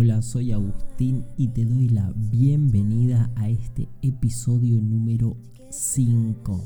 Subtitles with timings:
[0.00, 5.36] Hola, soy Agustín y te doy la bienvenida a este episodio número
[5.70, 6.60] 5,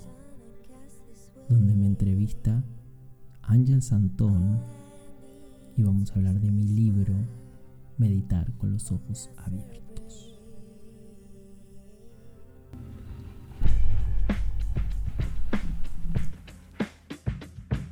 [1.49, 2.63] donde me entrevista
[3.41, 4.61] Ángel Santón
[5.79, 7.15] y vamos a hablar de mi libro
[7.97, 10.39] Meditar con los ojos abiertos.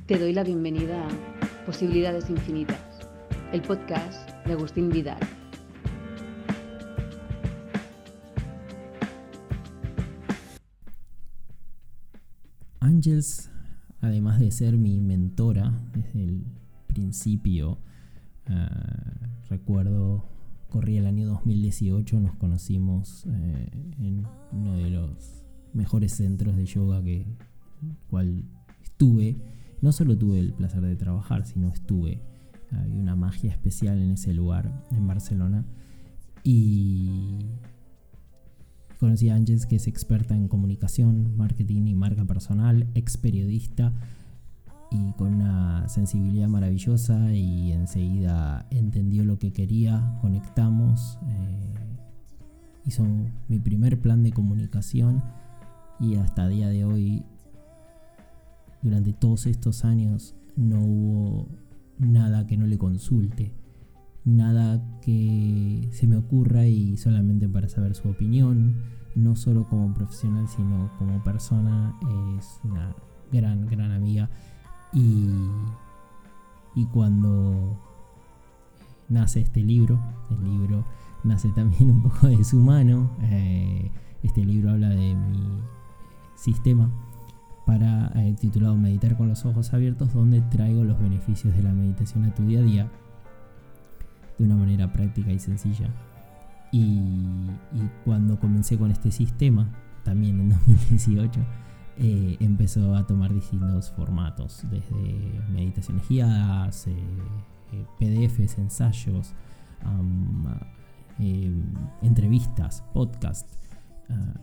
[0.05, 2.77] Te doy la bienvenida a Posibilidades Infinitas,
[3.51, 5.19] el podcast de Agustín Vidal.
[12.79, 13.49] Ángels,
[14.01, 16.43] además de ser mi mentora desde el
[16.87, 17.79] principio,
[18.47, 18.67] eh,
[19.49, 20.25] recuerdo,
[20.69, 27.03] corría el año 2018, nos conocimos eh, en uno de los mejores centros de yoga
[27.03, 27.25] que
[28.09, 28.45] cual
[28.83, 29.37] estuve.
[29.81, 32.21] No solo tuve el placer de trabajar, sino estuve
[32.71, 35.65] hay una magia especial en ese lugar, en Barcelona.
[36.43, 37.39] Y
[38.99, 43.93] conocí a Ángeles, que es experta en comunicación, marketing y marca personal, ex periodista
[44.91, 51.73] y con una sensibilidad maravillosa y enseguida entendió lo que quería, conectamos, eh,
[52.85, 53.05] hizo
[53.47, 55.23] mi primer plan de comunicación
[55.99, 57.23] y hasta día de hoy,
[58.81, 61.47] durante todos estos años, no hubo
[62.01, 63.53] nada que no le consulte,
[64.25, 68.75] nada que se me ocurra y solamente para saber su opinión,
[69.15, 71.95] no solo como profesional, sino como persona,
[72.37, 72.95] es una
[73.31, 74.29] gran, gran amiga.
[74.93, 75.29] Y,
[76.75, 77.79] y cuando
[79.09, 79.99] nace este libro,
[80.31, 80.85] el libro
[81.23, 83.91] nace también un poco de su mano, eh,
[84.23, 85.61] este libro habla de mi
[86.35, 86.91] sistema
[87.65, 92.25] para eh, titulado Meditar con los ojos abiertos, donde traigo los beneficios de la meditación
[92.25, 92.91] a tu día a día
[94.37, 95.89] de una manera práctica y sencilla.
[96.71, 97.01] Y,
[98.05, 99.69] cuando comencé con este sistema,
[100.03, 101.39] también en 2018,
[101.97, 106.95] eh, empezó a tomar distintos formatos, desde meditaciones guiadas, eh,
[107.99, 109.33] PDFs, ensayos,
[112.01, 113.57] entrevistas, podcasts,
[114.09, 114.33] ah,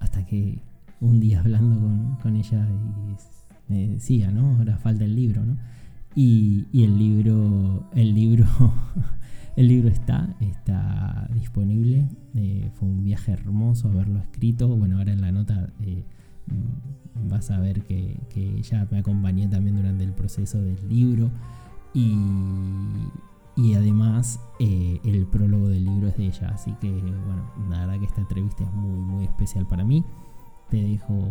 [0.00, 0.60] hasta que
[1.00, 4.56] un día hablando con, ella y me decía, ¿no?
[4.56, 5.56] Ahora falta el libro, ¿no?
[6.14, 8.46] Y, el libro, el libro,
[9.56, 12.08] el libro está, está disponible.
[12.34, 14.68] Eh, fue un viaje hermoso haberlo escrito.
[14.68, 16.02] Bueno, ahora en la nota eh,
[16.46, 21.30] mm, vas a ver que, que ya me acompañé también durante el proceso del libro.
[21.94, 22.16] Y,
[23.56, 26.48] y además eh, el prólogo del libro es de ella.
[26.48, 30.04] Así que, bueno, la verdad que esta entrevista es muy, muy especial para mí
[30.70, 31.28] te dejo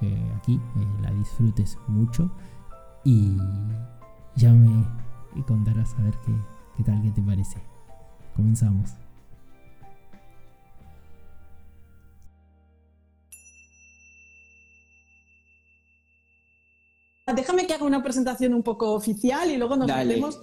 [0.00, 2.30] que aquí eh, la disfrutes mucho
[3.04, 3.36] y
[4.36, 4.86] ya me
[5.46, 6.32] contarás a ver qué,
[6.76, 7.58] qué tal, qué te parece.
[8.34, 8.90] Comenzamos.
[17.34, 20.42] Déjame que haga una presentación un poco oficial y luego nos metemos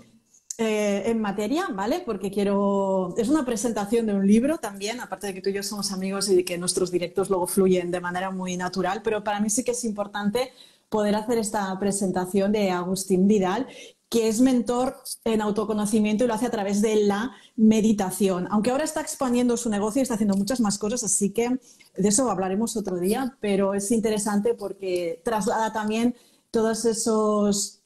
[0.61, 2.01] eh, en materia, ¿vale?
[2.05, 3.15] Porque quiero.
[3.17, 6.27] Es una presentación de un libro también, aparte de que tú y yo somos amigos
[6.27, 9.63] y de que nuestros directos luego fluyen de manera muy natural, pero para mí sí
[9.63, 10.51] que es importante
[10.89, 13.67] poder hacer esta presentación de Agustín Vidal,
[14.09, 18.45] que es mentor en autoconocimiento y lo hace a través de la meditación.
[18.51, 21.57] Aunque ahora está expandiendo su negocio y está haciendo muchas más cosas, así que
[21.95, 26.15] de eso hablaremos otro día, pero es interesante porque traslada también
[26.51, 27.77] todos esos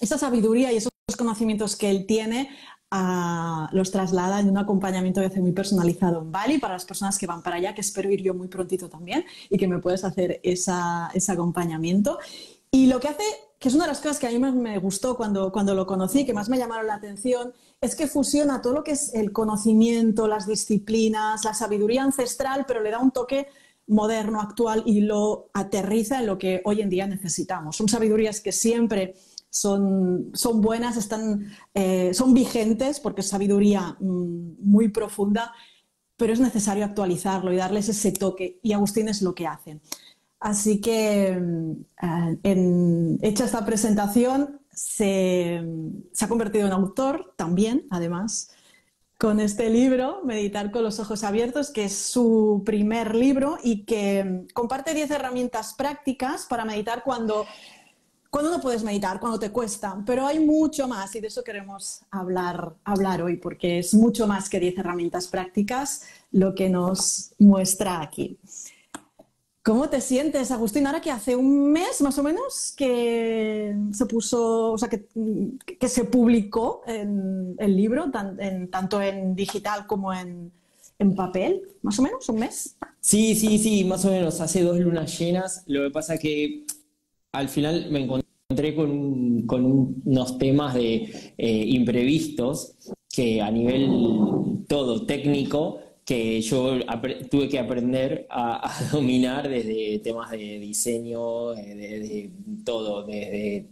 [0.00, 2.50] esa sabiduría y esos conocimientos que él tiene
[3.72, 7.26] los traslada en un acompañamiento que hace muy personalizado en Bali para las personas que
[7.26, 10.40] van para allá, que espero ir yo muy prontito también y que me puedes hacer
[10.42, 10.72] ese
[11.32, 12.18] acompañamiento.
[12.72, 13.22] Y lo que hace,
[13.58, 16.24] que es una de las cosas que a mí me gustó cuando, cuando lo conocí,
[16.24, 20.26] que más me llamaron la atención, es que fusiona todo lo que es el conocimiento,
[20.26, 23.46] las disciplinas, la sabiduría ancestral, pero le da un toque
[23.86, 27.76] moderno, actual y lo aterriza en lo que hoy en día necesitamos.
[27.76, 29.14] Son sabidurías que siempre
[29.50, 35.52] son, son buenas, están, eh, son vigentes porque es sabiduría mm, muy profunda,
[36.16, 38.60] pero es necesario actualizarlo y darles ese toque.
[38.62, 39.80] Y Agustín es lo que hace.
[40.38, 41.70] Así que, mm,
[42.02, 45.62] eh, en, hecha esta presentación, se,
[46.12, 48.50] se ha convertido en autor también, además,
[49.18, 54.24] con este libro, Meditar con los ojos abiertos, que es su primer libro y que
[54.24, 57.44] mm, comparte 10 herramientas prácticas para meditar cuando
[58.30, 62.02] cuando no puedes meditar, cuando te cuesta, pero hay mucho más y de eso queremos
[62.10, 68.00] hablar, hablar hoy, porque es mucho más que 10 herramientas prácticas lo que nos muestra
[68.00, 68.38] aquí.
[69.62, 70.86] ¿Cómo te sientes, Agustín?
[70.86, 75.06] Ahora que hace un mes más o menos que se puso, o sea, que,
[75.78, 78.10] que se publicó en, el libro,
[78.70, 80.50] tanto en digital como en,
[80.98, 82.76] en papel, más o menos, un mes.
[83.00, 85.62] Sí, sí, sí, más o menos, hace dos lunas llenas.
[85.66, 86.64] Lo que pasa que
[87.32, 88.19] al final me encontré
[88.74, 92.76] con, con unos temas de eh, imprevistos
[93.08, 96.80] que a nivel todo técnico que yo
[97.30, 102.30] tuve que aprender a, dominar desde temas de diseño, eh, de,
[102.64, 103.68] todo, desde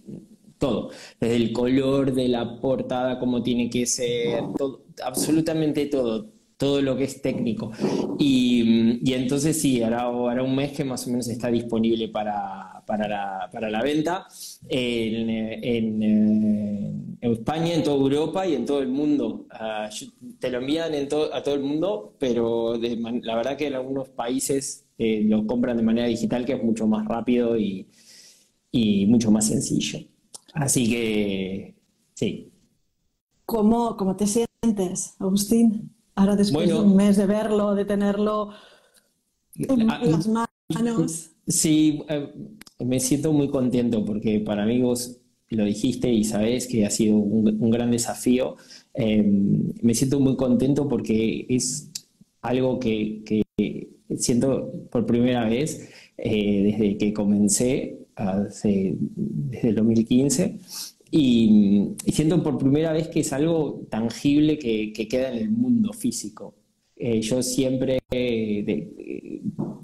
[0.59, 0.91] todo,
[1.21, 6.97] desde el color de la portada, cómo tiene que ser, todo, absolutamente todo todo lo
[6.97, 7.71] que es técnico.
[8.19, 13.81] Y, entonces sí, hará, hará, un mes que más o menos está disponible para, la,
[13.83, 14.27] venta
[14.69, 19.47] en, en, España, en toda Europa y en todo el mundo.
[19.51, 19.91] Ah,
[20.39, 25.23] te lo envían a todo el mundo, pero la verdad que en algunos países eh,
[25.25, 27.87] lo compran de manera digital, que es mucho más rápido y,
[28.71, 29.99] y mucho más sencillo.
[30.55, 31.75] Así que
[32.15, 32.53] sí.
[33.45, 35.95] ¿Cómo, cómo te sientes, Agustín?
[36.15, 38.51] Ahora después de un mes de verlo, de tenerlo
[39.55, 41.31] en las manos.
[41.47, 42.33] Sí, eh,
[42.79, 45.21] me siento muy contento porque para mí vos
[45.51, 48.57] lo dijiste y sabés que ha sido un, gran desafío.
[48.95, 51.91] Em, me siento muy contento porque es
[52.43, 53.23] algo que,
[54.17, 60.59] siento por primera vez eh, desde que comencé, hace, desde el 2015,
[61.11, 66.55] y, siento por primera vez que es algo tangible que, queda en el mundo físico.
[66.97, 68.91] Eh, yo siempre, eh,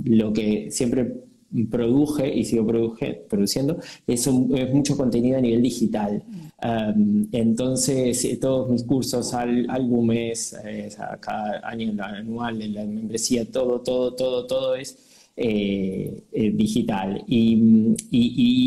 [0.04, 1.12] lo que siempre
[1.70, 6.22] produje y sigo produciendo es, es, mucho contenido a nivel digital.
[7.32, 10.56] Entonces, eh, todos mis cursos, álbumes,
[11.20, 14.96] cada año anual, en la membresía, todo, todo, todo, todo es
[15.36, 17.96] eh, eh, digital y,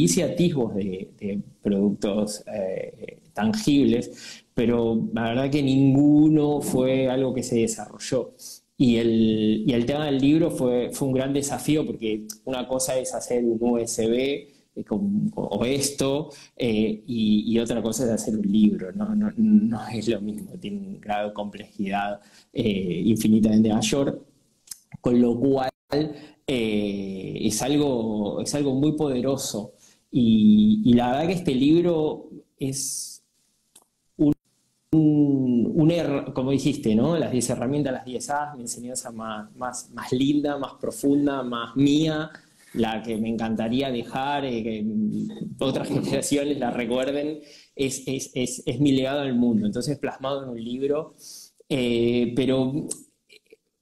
[0.04, 7.60] hice atisbos de, productos eh, tangibles, pero la verdad que ninguno fue algo que se
[7.60, 8.34] desarrolló.
[8.77, 12.97] Y el, y el tema del libro fue, fue un gran desafío porque una cosa
[12.97, 14.50] es hacer un USB
[15.35, 20.51] o esto, y, otra cosa es hacer un libro, no, no, no, es lo mismo,
[20.59, 22.21] tiene un grado de complejidad
[22.53, 24.24] infinitamente mayor,
[25.01, 25.71] con lo cual
[26.47, 29.74] eh, es, algo, es algo muy poderoso.
[30.12, 33.16] Y, la verdad que este libro es
[34.92, 37.18] un, error, como dijiste, ¿no?
[37.18, 41.75] Las 10 herramientas, las 10 A, mi enseñanza más, más, más linda, más profunda, más
[41.75, 42.30] mía,
[42.74, 44.86] la que me encantaría dejar, eh, que
[45.60, 47.39] otras generaciones la recuerden,
[47.75, 49.66] es, es, es, es, mi legado al mundo.
[49.66, 51.16] Entonces, plasmado en un libro,
[51.69, 52.88] eh, pero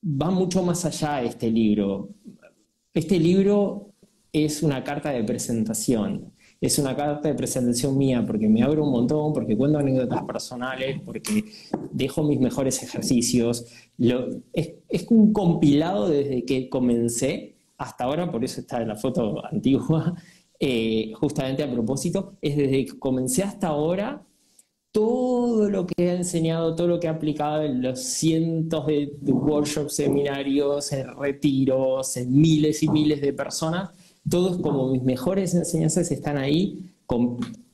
[0.03, 2.09] va mucho más allá este libro.
[2.93, 3.93] Este libro
[4.31, 6.33] es una carta de presentación,
[6.65, 11.01] es una carta de presentación mía porque me abro un montón, porque cuento anécdotas personales,
[11.03, 11.43] porque
[11.91, 13.65] dejo mis mejores ejercicios.
[14.53, 20.15] es, un compilado desde que comencé hasta ahora, por eso está en la foto antigua,
[20.59, 24.25] eh, justamente a propósito, es desde que comencé hasta ahora
[24.95, 29.95] todo lo que he enseñado, todo lo que he aplicado en los cientos de, workshops,
[29.95, 33.89] seminarios, en retiros, en miles y miles de personas,
[34.29, 36.91] todos como mis mejores enseñanzas están ahí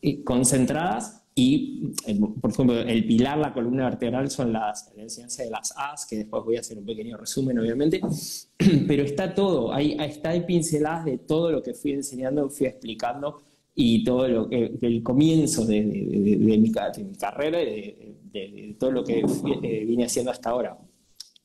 [0.02, 5.52] eh, concentradas y, eh, por ejemplo, el pilar, la columna vertebral son las enseñanzas de
[5.52, 8.02] las As, que después voy a hacer un pequeño resumen, obviamente,
[8.88, 13.42] pero está todo, ahí está hay pinceladas de todo lo que fui enseñando, fui explicando
[13.74, 16.72] y todo lo que el comienzo de, mi,
[17.18, 19.20] carrera y de, todo lo que
[19.64, 20.78] eh, vine haciendo hasta ahora.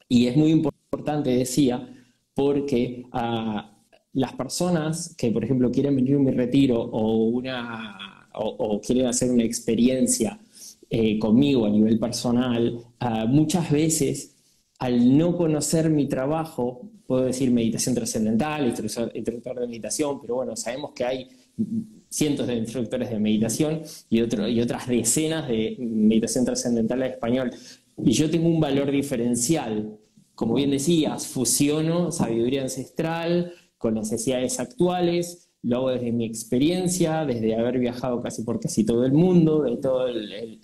[0.09, 1.88] Y es muy importante, decía,
[2.35, 3.75] porque a
[4.16, 9.30] las personas que, por ejemplo, quieren venir a mi retiro o, una, o, quieren hacer
[9.30, 10.40] una experiencia
[10.88, 12.80] eh, conmigo a nivel personal,
[13.28, 14.35] muchas veces
[14.78, 20.92] al no conocer mi trabajo, puedo decir meditación trascendental, instructor de meditación, pero bueno, sabemos
[20.92, 21.28] que hay
[22.08, 27.50] cientos de instructores de meditación y, otro, y otras decenas de meditación trascendental en español.
[28.02, 29.99] Y yo tengo un valor diferencial.
[30.35, 37.54] Como bien decías, fusiono sabiduría ancestral con necesidades actuales, lo hago desde mi experiencia, desde
[37.56, 40.61] haber viajado casi por casi todo el mundo, de todo el,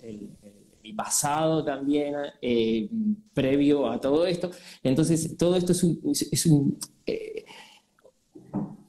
[0.81, 2.89] mi pasado también, eh,
[3.33, 4.51] previo a todo esto.
[4.81, 5.99] Entonces, todo esto es un,
[6.31, 7.45] es un eh,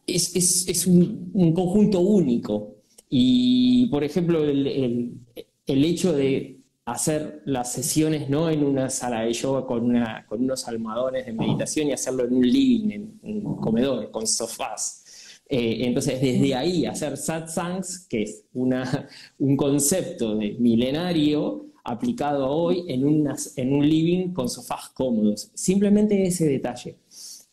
[0.07, 2.76] es, un, conjunto único.
[3.09, 5.21] Y, por ejemplo, el,
[5.66, 10.69] hecho de hacer las sesiones no en una sala de yoga con, una, con unos
[10.69, 15.05] almohadones de meditación y hacerlo en un living, en un comedor, con sofás.
[15.49, 22.85] Eh, entonces, desde ahí hacer satsangs, que es una, un concepto de milenario aplicado hoy
[22.88, 23.26] en,
[23.57, 25.50] en un living con sofás cómodos.
[25.55, 26.99] Simplemente ese detalle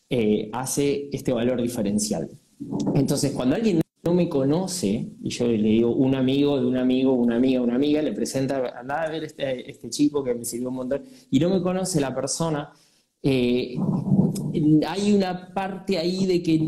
[0.08, 2.30] eh, hace este valor diferencial.
[2.94, 7.12] Entonces, cuando alguien no me conoce, y yo le digo un amigo de un amigo,
[7.12, 10.70] una amiga, una amiga, le presenta, anda a ver este, este chico que me sirvió
[10.70, 12.72] un montón, y no me conoce la persona,
[13.22, 13.76] eh,
[14.88, 16.60] hay una parte ahí de que,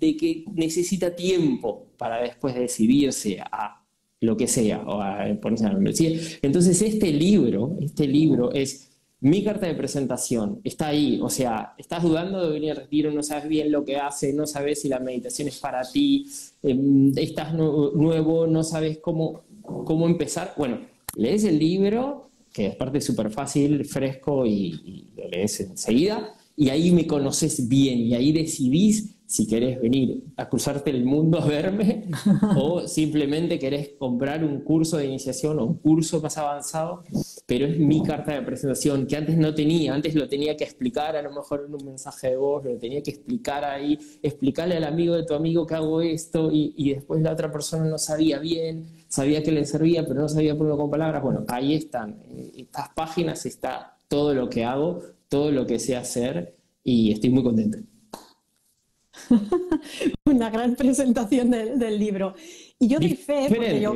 [0.00, 3.86] de que necesita tiempo para después decidirse a
[4.20, 5.90] lo que sea, o a ponerse a la.
[6.42, 8.89] Entonces este libro, este libro es
[9.20, 13.22] mi carta de presentación está ahí, o sea, estás dudando de venir al retiro, no
[13.22, 16.26] sabes bien lo que hace, no sabes si la meditación es para ti,
[16.62, 20.54] em, estás nuevo, no sabes cómo, cómo empezar.
[20.56, 20.80] Bueno,
[21.16, 26.70] lees el libro, que es parte súper fácil, fresco y, y, lo lees enseguida, y
[26.70, 31.46] ahí me conoces bien y ahí decidís si querés venir a cruzarte el mundo a
[31.46, 32.02] verme
[32.56, 37.04] o simplemente querés comprar un curso de iniciación o un curso más avanzado,
[37.46, 41.14] pero es mi carta de presentación que antes no tenía, antes lo tenía que explicar
[41.14, 44.84] a lo mejor en un mensaje de voz, lo tenía que explicar ahí, explicarle al
[44.84, 48.40] amigo de tu amigo que hago esto y, y después la otra persona no sabía
[48.40, 51.22] bien, sabía que le servía, pero no sabía ponerlo con palabras.
[51.22, 55.96] Bueno, ahí están, en estas páginas está todo lo que hago, todo lo que sé
[55.96, 57.78] hacer y estoy muy contento.
[60.26, 62.34] Una gran presentación del, libro.
[62.78, 63.94] Y yo doy fe, porque yo...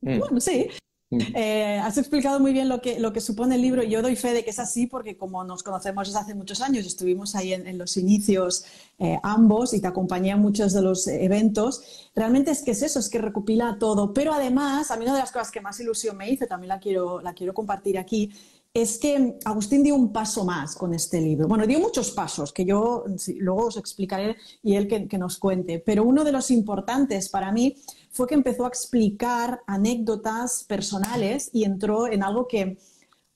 [0.00, 0.18] Mm.
[0.18, 0.68] Bueno, sí.
[1.08, 1.18] Mm.
[1.36, 4.16] Eh, has explicado muy bien lo que, lo que supone el libro y yo doy
[4.16, 7.52] fe de que es así porque como nos conocemos desde hace muchos años, estuvimos ahí
[7.52, 8.64] en, los inicios
[8.98, 12.98] eh, ambos y te acompañé a muchos de los eventos, realmente es que es eso,
[12.98, 14.12] es que recopila todo.
[14.12, 16.80] Pero además, a mí una de las cosas que más ilusión me hizo, también la
[16.80, 18.32] quiero, la quiero compartir aquí,
[18.76, 21.48] es que Agustín dio un paso más con este libro.
[21.48, 23.04] Bueno, dio muchos pasos que yo
[23.38, 27.74] luego os explicaré y él que, nos cuente, pero uno de los importantes para mí
[28.10, 32.76] fue que empezó a explicar anécdotas personales y entró en algo que,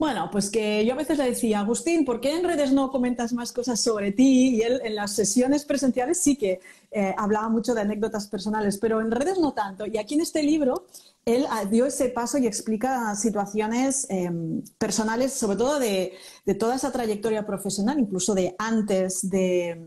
[0.01, 3.35] bueno, pues que yo a veces le decía, Agustín, ¿por qué en redes no comentas
[3.35, 4.57] más cosas sobre ti?
[4.57, 6.59] Y él en las sesiones presenciales sí que
[6.91, 9.85] eh, hablaba mucho de anécdotas personales, pero en redes no tanto.
[9.85, 10.87] Y aquí en este libro
[11.27, 16.15] él ah, dio ese paso y explica situaciones em, personales, sobre todo de,
[16.59, 19.87] toda esa trayectoria profesional, incluso de antes de...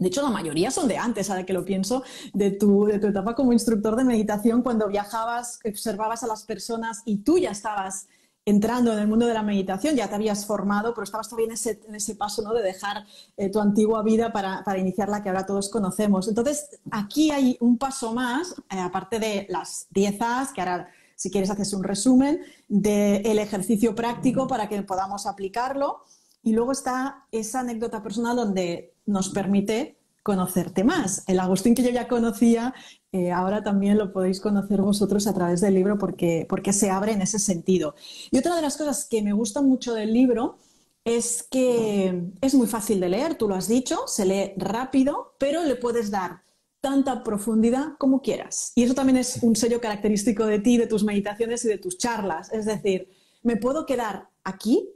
[0.00, 2.02] De hecho, la mayoría son de antes, ahora que lo pienso,
[2.34, 7.02] de tu, de tu etapa como instructor de meditación, cuando viajabas, observabas a las personas
[7.06, 8.08] y tú ya estabas
[8.46, 11.94] entrando en el mundo de la meditación, ya te habías formado, pero estabas todavía en
[11.96, 12.54] ese, paso ¿no?
[12.54, 13.04] de dejar
[13.36, 16.28] eh, tu antigua vida para, para, iniciar la que ahora todos conocemos.
[16.28, 21.28] Entonces, aquí hay un paso más, eh, aparte de las 10 A's, que ahora, si
[21.28, 26.04] quieres, haces un resumen del ejercicio práctico para que podamos aplicarlo.
[26.44, 31.24] Y luego está esa anécdota personal donde nos permite conocerte más.
[31.26, 32.74] El Agustín que yo ya conocía,
[33.16, 37.12] eh, ahora también lo podéis conocer vosotros a través del libro porque, porque se abre
[37.12, 37.94] en ese sentido.
[38.30, 40.58] Y otra de las cosas que me gusta mucho del libro
[41.04, 45.64] es que es muy fácil de leer, tú lo has dicho, se lee rápido, pero
[45.64, 46.42] le puedes dar
[46.80, 48.72] tanta profundidad como quieras.
[48.74, 51.96] Y eso también es un sello característico de ti, de tus meditaciones y de tus
[51.96, 52.52] charlas.
[52.52, 53.08] Es decir,
[53.42, 54.88] me puedo quedar aquí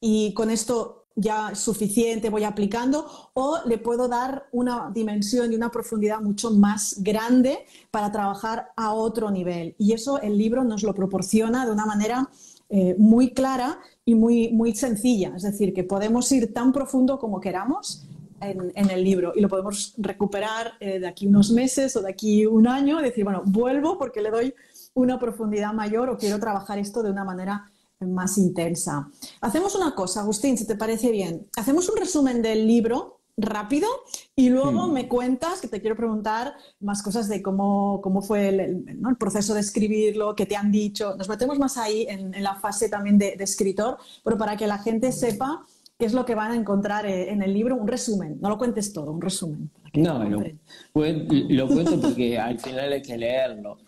[0.00, 5.70] y con esto ya suficiente, voy aplicando, o le puedo dar una dimensión y una
[5.70, 9.74] profundidad mucho más grande para trabajar a otro nivel.
[9.78, 12.30] Y eso el libro nos lo proporciona de una manera
[12.70, 15.32] eh, muy clara y muy, muy sencilla.
[15.34, 18.06] Es decir, que podemos ir tan profundo como queramos
[18.40, 22.46] en, el libro y lo podemos recuperar eh, de aquí unos meses o de aquí
[22.46, 24.54] un año, decir, bueno, vuelvo porque le doy
[24.94, 27.68] una profundidad mayor o quiero trabajar esto de una manera
[28.06, 29.10] más intensa.
[29.40, 31.46] Hacemos una cosa, Agustín, si te parece bien.
[31.56, 33.88] Hacemos un resumen del libro rápido
[34.34, 38.84] y luego me cuentas, que te quiero preguntar más cosas de cómo, cómo fue el,
[39.18, 41.14] proceso de escribirlo, qué te han dicho.
[41.16, 45.12] Nos metemos más ahí en, la fase también de, escritor, pero para que la gente
[45.12, 45.64] sepa
[45.98, 48.38] qué es lo que van a encontrar eh, en el libro, un resumen.
[48.40, 49.70] No lo cuentes todo, un resumen.
[49.94, 53.78] No, lo, lo cuento porque al final hay que leerlo.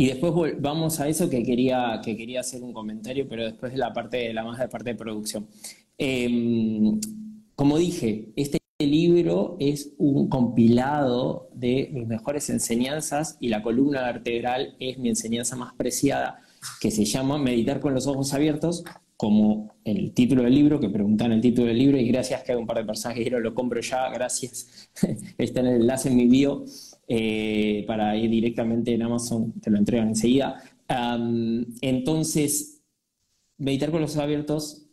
[0.00, 3.76] Y después vamos a eso que quería, que quería hacer un comentario, pero después de
[3.76, 5.46] la parte la más de parte de producción.
[5.98, 6.98] Em,
[7.54, 14.74] como dije, este libro es un compilado de mis mejores enseñanzas y la columna vertebral
[14.80, 16.40] es mi enseñanza más preciada,
[16.80, 18.84] que se llama Meditar con los ojos abiertos,
[19.18, 22.58] como el título del libro, que preguntan el título del libro, y gracias que hay
[22.58, 24.88] un par de personas que lo compro ya, gracias,
[25.36, 26.64] está en el enlace en mi bio.
[27.12, 30.62] Eh, para ir directamente en Amazon, te lo entregan enseguida.
[31.80, 32.82] entonces,
[33.58, 34.86] meditar con los ojos abiertos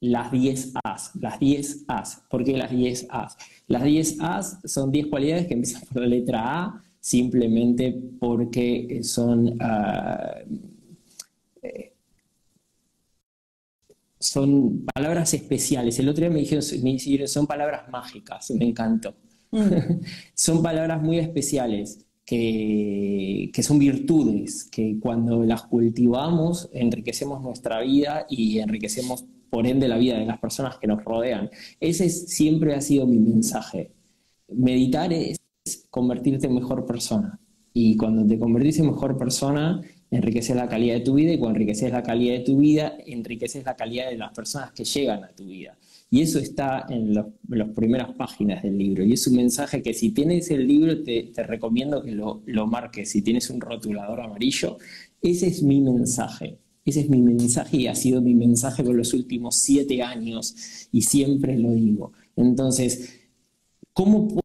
[0.00, 2.22] las 10 As, las 10 As.
[2.28, 3.38] ¿Por qué las 10 As?
[3.68, 9.58] Las 10 As son 10 cualidades que empiezan por la letra A, simplemente porque son,
[9.58, 10.44] uh,
[14.18, 15.98] son palabras especiales.
[15.98, 19.14] El otro día me dijeron, me son palabras mágicas, me encantó.
[20.34, 22.02] Son palabras muy especiales.
[22.24, 29.86] Que, que, son virtudes, que cuando las cultivamos enriquecemos nuestra vida y enriquecemos por ende
[29.86, 31.50] la vida de las personas que nos rodean.
[31.78, 33.92] Ese siempre ha sido mi mensaje.
[34.48, 35.38] Meditar es
[35.90, 37.38] convertirte en mejor persona.
[37.72, 41.56] Y cuando te convertís en mejor persona, enriqueces la calidad de tu vida y cuando
[41.56, 45.28] enriqueces la calidad de tu vida, enriqueces la calidad de las personas que llegan a
[45.28, 45.76] tu vida.
[46.08, 49.04] Y eso está en, las primeras páginas del libro.
[49.04, 53.10] Y es un mensaje que si tienes el libro te, recomiendo que lo, lo marques.
[53.10, 54.78] Si tienes un rotulador amarillo,
[55.20, 56.58] ese es mi mensaje.
[56.84, 61.02] Ese es mi mensaje y ha sido mi mensaje por los últimos siete años y
[61.02, 62.12] siempre lo digo.
[62.36, 63.26] Entonces,
[63.92, 64.40] ¿cómo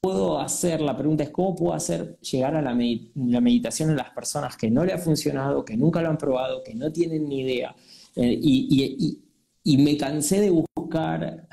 [0.00, 0.80] puedo hacer?
[0.80, 4.84] La pregunta es, ¿cómo puedo hacer llegar a la, meditación a las personas que no
[4.84, 7.74] le ha funcionado, que nunca lo han probado, que no tienen ni idea?
[8.14, 9.18] Eh, y,
[9.64, 11.48] me cansé de buscar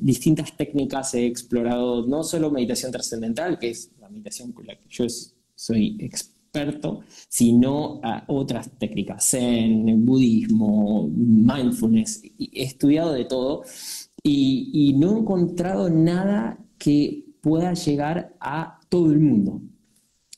[0.00, 4.86] distintas técnicas, he explorado no solo meditación trascendental, que es la meditación con la que
[4.88, 5.06] yo
[5.54, 13.64] soy experto, sino a otras técnicas, zen, budismo, mindfulness, he estudiado de todo
[14.22, 19.62] y, no he encontrado nada que pueda llegar a todo el mundo,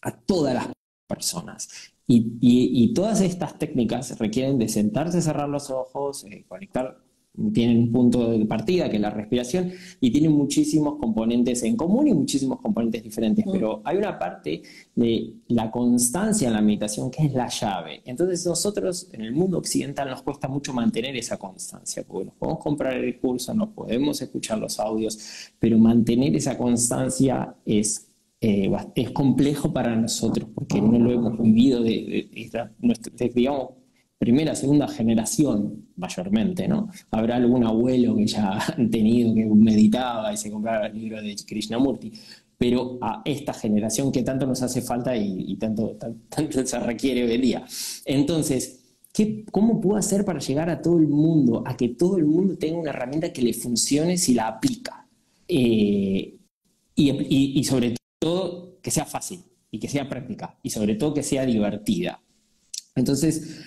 [0.00, 0.68] a todas las
[1.06, 1.93] personas.
[2.06, 7.04] Y, todas estas técnicas requieren de sentarse, cerrar los ojos, eh, conectar
[7.52, 12.06] tienen un punto de partida que es la respiración y tienen muchísimos componentes en común
[12.06, 14.62] y muchísimos componentes diferentes, pero hay una parte
[14.94, 18.02] de la constancia en la meditación que es la llave.
[18.04, 22.62] Entonces nosotros en el mundo occidental nos cuesta mucho mantener esa constancia, porque nos podemos
[22.62, 25.18] comprar el curso, nos podemos escuchar los audios,
[25.58, 28.13] pero mantener esa constancia es
[28.46, 33.70] eh, es complejo para nosotros porque no lo hemos vivido de, de digamos,
[34.18, 36.90] primera, segunda generación, mayormente, ¿no?
[37.10, 41.34] Habrá algún abuelo que ya han tenido, que meditaba y se compraba el libro de
[41.36, 42.12] Krishnamurti,
[42.58, 45.96] pero a esta generación que tanto nos hace falta y, tanto,
[46.28, 47.64] tanto, se requiere hoy en día.
[48.04, 52.26] Entonces, ¿qué, ¿cómo puedo hacer para llegar a todo el mundo, a que todo el
[52.26, 55.08] mundo tenga una herramienta que le funcione si la aplica?
[55.48, 56.36] Eh,
[56.94, 61.22] y, y sobre todo, que sea fácil y que sea práctica y sobre todo que
[61.22, 62.22] sea divertida.
[62.94, 63.66] Entonces,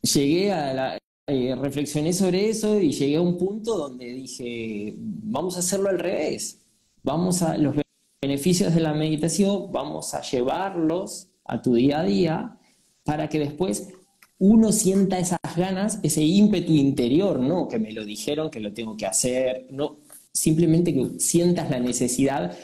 [0.00, 5.56] llegué a la, eh, reflexioné sobre eso y llegué a un punto donde dije, vamos
[5.56, 6.62] a hacerlo al revés,
[7.02, 7.76] vamos a los
[8.22, 12.58] beneficios de la meditación, vamos a llevarlos a tu día a día
[13.04, 13.88] para que después
[14.38, 18.96] uno sienta esas ganas, ese ímpetu interior, no que me lo dijeron que lo tengo
[18.96, 19.98] que hacer, no,
[20.32, 22.56] simplemente que sientas la necesidad,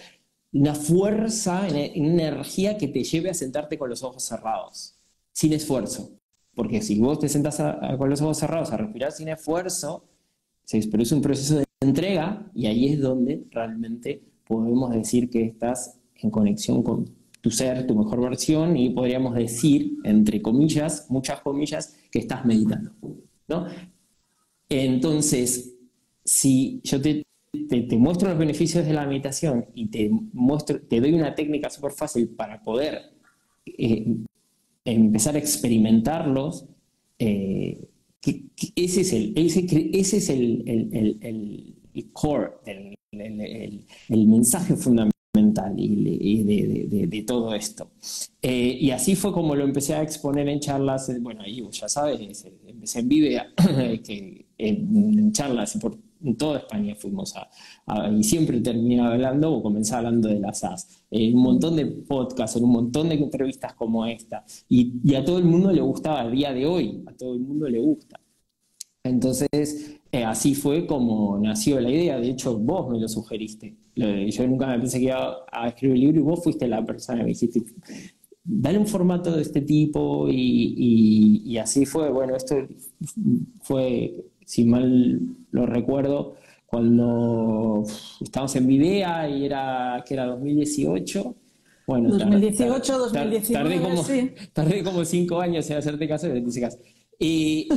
[0.54, 4.94] una fuerza, una energía que te lleve a sentarte con los ojos cerrados,
[5.32, 6.12] sin esfuerzo.
[6.54, 7.60] Porque si vos te sentás
[7.98, 10.04] con los ojos cerrados a respirar sin esfuerzo,
[10.62, 15.98] se produce un proceso de entrega y ahí es donde realmente podemos decir que estás
[16.14, 21.96] en conexión con tu ser, tu mejor versión y podríamos decir, entre comillas, muchas comillas,
[22.12, 22.92] que estás meditando.
[23.48, 23.66] ¿no?
[24.68, 25.74] Entonces,
[26.24, 27.24] si yo te,
[27.68, 31.92] te, muestro los beneficios de la meditación y te, muestro, te doy una técnica súper
[31.92, 33.00] fácil para poder
[33.66, 34.06] eh,
[34.84, 36.66] empezar a experimentarlos,
[37.18, 37.88] eh,
[38.76, 45.12] ese es el, ese, ese es el, el, el, el core, el, mensaje fundamental
[45.76, 47.90] y, de, de, de, todo esto.
[48.42, 51.88] Eh, y así fue como lo empecé a exponer en charlas, eh, bueno, ahí ya
[51.88, 53.42] sabes, empecé en Vive,
[54.04, 59.98] que, en, charlas por en toda España fuimos a, y siempre terminaba hablando o comenzaba
[59.98, 61.04] hablando de las SAS.
[61.10, 64.44] En un montón de podcasts, en un montón de entrevistas como esta.
[64.68, 67.68] Y, a todo el mundo le gustaba a día de hoy, a todo el mundo
[67.68, 68.20] le gusta.
[69.04, 72.18] Entonces, eh, así fue como nació la idea.
[72.18, 73.76] De hecho, vos me lo sugeriste.
[73.94, 77.18] Yo nunca me pensé que iba a escribir el libro y vos fuiste la persona
[77.18, 77.62] que me dijiste,
[78.42, 82.10] dale un formato de este tipo y así fue.
[82.10, 82.56] Bueno, esto
[83.60, 87.85] fue si mal lo recuerdo, cuando
[88.20, 91.37] estábamos en Videa y era que era 2018.
[91.87, 94.04] Bueno, 2018, 2019, tardé como,
[94.52, 96.78] tardé como cinco años en hacerte caso y te caso.
[97.18, 97.68] Y,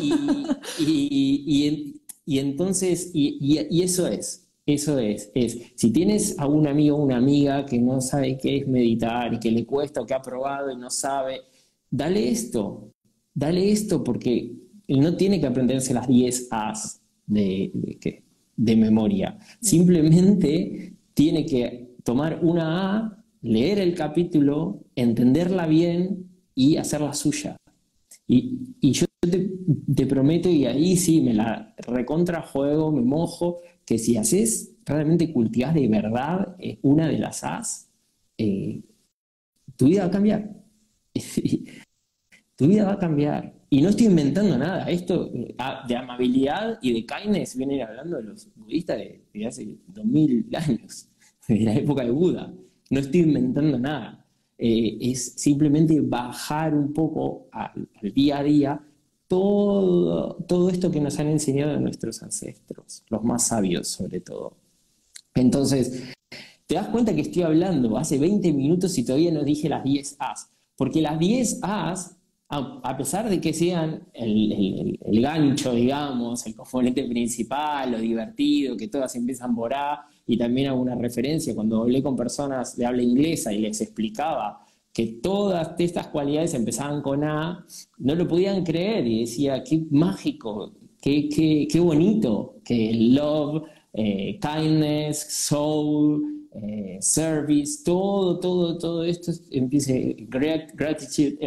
[0.79, 7.03] y, y, entonces, y, eso es, eso es, es, si tienes a un amigo o
[7.03, 10.21] una amiga que no sabe qué es meditar y que le cuesta o que ha
[10.21, 11.41] probado y no sabe,
[11.91, 12.91] dale esto,
[13.33, 14.55] dale esto porque
[14.87, 17.71] no tiene que aprenderse las 10 As de,
[18.55, 19.37] de memoria.
[19.61, 27.57] Simplemente tiene que tomar una A, leer el capítulo, entenderla bien y hacerla suya.
[28.27, 34.75] Y, yo te, prometo, y ahí sí me la recontrajuego, me mojo, que si haces,
[34.85, 37.89] realmente cultivas de verdad eh, una de las As,
[38.37, 38.81] eh,
[39.75, 40.49] tu vida va a cambiar.
[42.55, 43.56] tu vida va a cambiar.
[43.69, 44.89] Y no estoy inventando nada.
[44.89, 45.55] Esto eh,
[45.87, 51.09] de amabilidad y de kindness vienen hablando de los budistas de, hace 2000 años,
[51.47, 52.53] de la época de Buda.
[52.89, 54.25] No estoy inventando nada.
[54.57, 58.81] Eh, es simplemente bajar un poco al, día a día
[59.27, 64.57] todo, todo esto que nos han enseñado nuestros ancestros, los más sabios sobre todo.
[65.35, 66.13] Entonces,
[66.65, 70.15] te das cuenta que estoy hablando hace 20 minutos y todavía no dije las 10
[70.19, 72.16] As, porque las 10 As
[72.49, 79.15] a, pesar de que sean el, gancho, digamos, el componente principal, lo divertido, que todas
[79.15, 83.51] empiezan por A, y también hago una referencia cuando hablé con personas de habla inglesa
[83.51, 87.65] y les explicaba que todas estas cualidades empezaban con A,
[87.97, 91.27] no lo podían creer y decía, qué mágico, qué,
[91.69, 99.93] qué, bonito que love, eh, kindness, soul, eh, service, todo, todo, todo esto empieza,
[100.73, 101.37] gratitude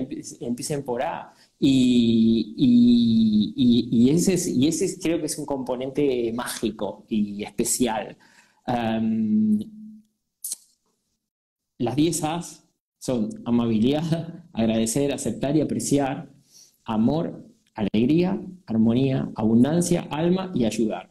[0.40, 1.34] empiecen por A.
[1.58, 8.16] Y, y, ese es, y ese creo que es un componente mágico y especial.
[11.78, 12.64] las 10 A's
[12.98, 16.30] son amabilidad, agradecer, aceptar y apreciar,
[16.84, 21.10] amor, alegría, armonía, abundancia, alma y ayudar.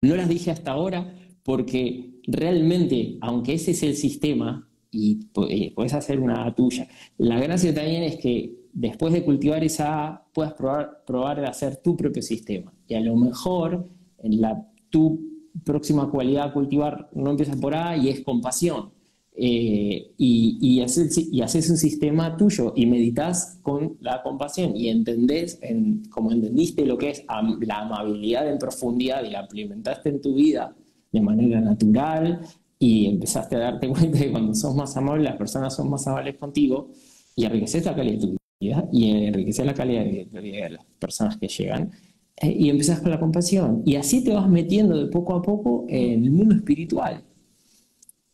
[0.00, 5.94] No las dije hasta ahora porque realmente, aunque ese es el sistema, y eh, puedes
[5.94, 11.02] hacer una tuya, la gracia también es que después de cultivar esa A, puedas probar,
[11.06, 12.72] probar de hacer tu propio sistema.
[12.86, 15.20] Y a lo mejor en la, tu
[15.64, 18.90] próxima cualidad a cultivar no empieza por A y es compasión.
[19.34, 24.88] Eh, y, y, haces, y, haces, un sistema tuyo y meditas con la compasión y
[24.88, 27.24] entendés, en, como entendiste lo que es
[27.62, 30.76] la amabilidad en profundidad y la implementaste en tu vida
[31.12, 32.40] de manera natural
[32.78, 36.36] y empezaste a darte cuenta que cuando sos más amable, las personas son más amables
[36.36, 36.90] contigo
[37.36, 41.36] y enriqueces la calidad de tu vida y enriqueces la calidad de, de las personas
[41.36, 41.92] que llegan
[42.36, 43.82] eh, y empezás con la compasión.
[43.86, 47.22] Y así te vas metiendo de poco a poco en el mundo espiritual.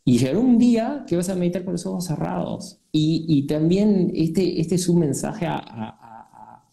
[0.03, 2.79] Y llegará un día que vas a meditar con los ojos cerrados.
[2.91, 6.65] Y, y también este, este es un mensaje a,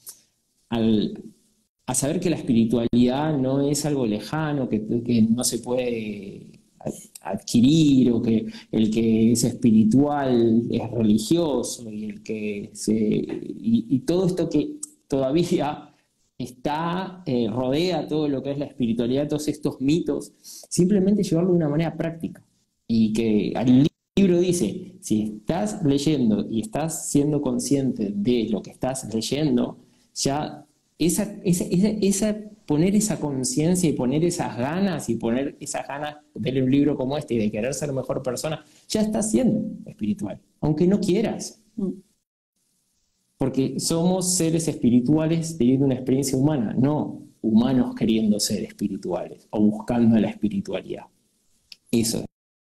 [0.70, 1.22] al,
[1.86, 4.80] a saber que la espiritualidad no es algo lejano, que,
[5.30, 6.60] no se puede
[7.22, 14.26] adquirir o que el que es espiritual es religioso y el que se y, todo
[14.26, 14.76] esto que
[15.08, 15.92] todavía
[16.38, 21.56] está eh, rodea todo lo que es la espiritualidad todos estos mitos simplemente llevarlo de
[21.56, 22.44] una manera práctica.
[22.88, 28.70] Y que el libro dice si estás leyendo y estás siendo consciente de lo que
[28.70, 29.78] estás leyendo
[30.14, 30.65] ya
[30.98, 36.64] esa, esa, poner esa conciencia y poner esas ganas y poner esas ganas de leer
[36.64, 40.86] un libro como este y de querer ser mejor persona, ya estás siendo espiritual, aunque
[40.86, 41.62] no quieras.
[41.76, 41.90] Mm.
[43.38, 50.18] Porque somos seres espirituales teniendo una experiencia humana, no humanos queriendo ser espirituales o buscando
[50.18, 51.04] la espiritualidad.
[51.90, 52.24] Eso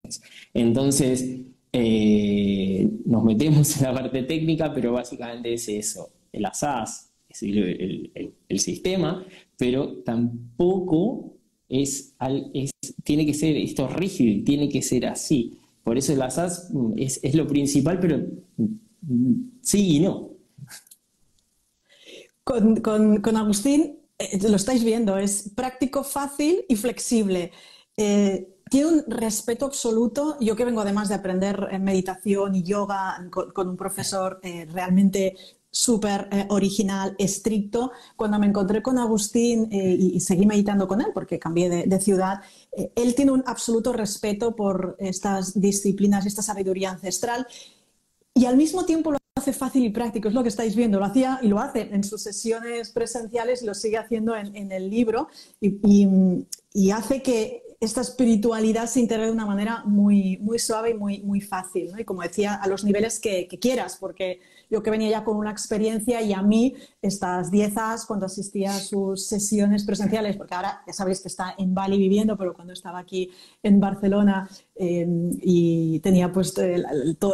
[0.04, 0.22] es.
[0.54, 6.10] Entonces, eh, nos metemos en la parte técnica, pero básicamente es eso.
[6.32, 7.07] El asaz,
[7.44, 9.26] el, sistema,
[9.58, 11.34] pero tampoco
[11.70, 12.16] es,
[13.04, 15.58] tiene que ser esto rígido, tiene que ser así.
[15.84, 20.32] Por eso el asaz mm, es, lo principal, pero mm, sí y no.
[22.44, 27.52] Con, Agustín, eh, lo estáis viendo, es práctico, fácil y flexible.
[27.98, 30.38] Eh, tiene un respeto absoluto.
[30.40, 35.36] Yo que vengo además de aprender meditación y yoga con, un profesor eh, realmente
[35.72, 37.92] súper eh, original, estricto.
[38.16, 42.42] Cuando me encontré con Agustín eh, y, seguí meditando con él, porque cambié de, ciudad,
[42.72, 47.48] eh, él tiene un absoluto respeto por estas disciplinas, esta sabiduría ancestral,
[48.34, 51.06] y al mismo tiempo lo hace fácil y práctico, es lo que estáis viendo, lo
[51.06, 55.28] hacía y lo hace en sus sesiones presenciales y lo sigue haciendo en, el libro,
[55.62, 61.42] y, hace que esta espiritualidad se integre de una manera muy, muy suave y muy,
[61.42, 65.38] fácil, y como decía, a los niveles que quieras, porque yo que venía ya con
[65.38, 70.56] una experiencia y a mí estas 10 as cuando asistía a sus sesiones presenciales, porque
[70.56, 73.32] ahora ya sabéis que está en Bali viviendo, pero cuando estaba aquí
[73.64, 76.86] en Barcelona em, y tenía pues el,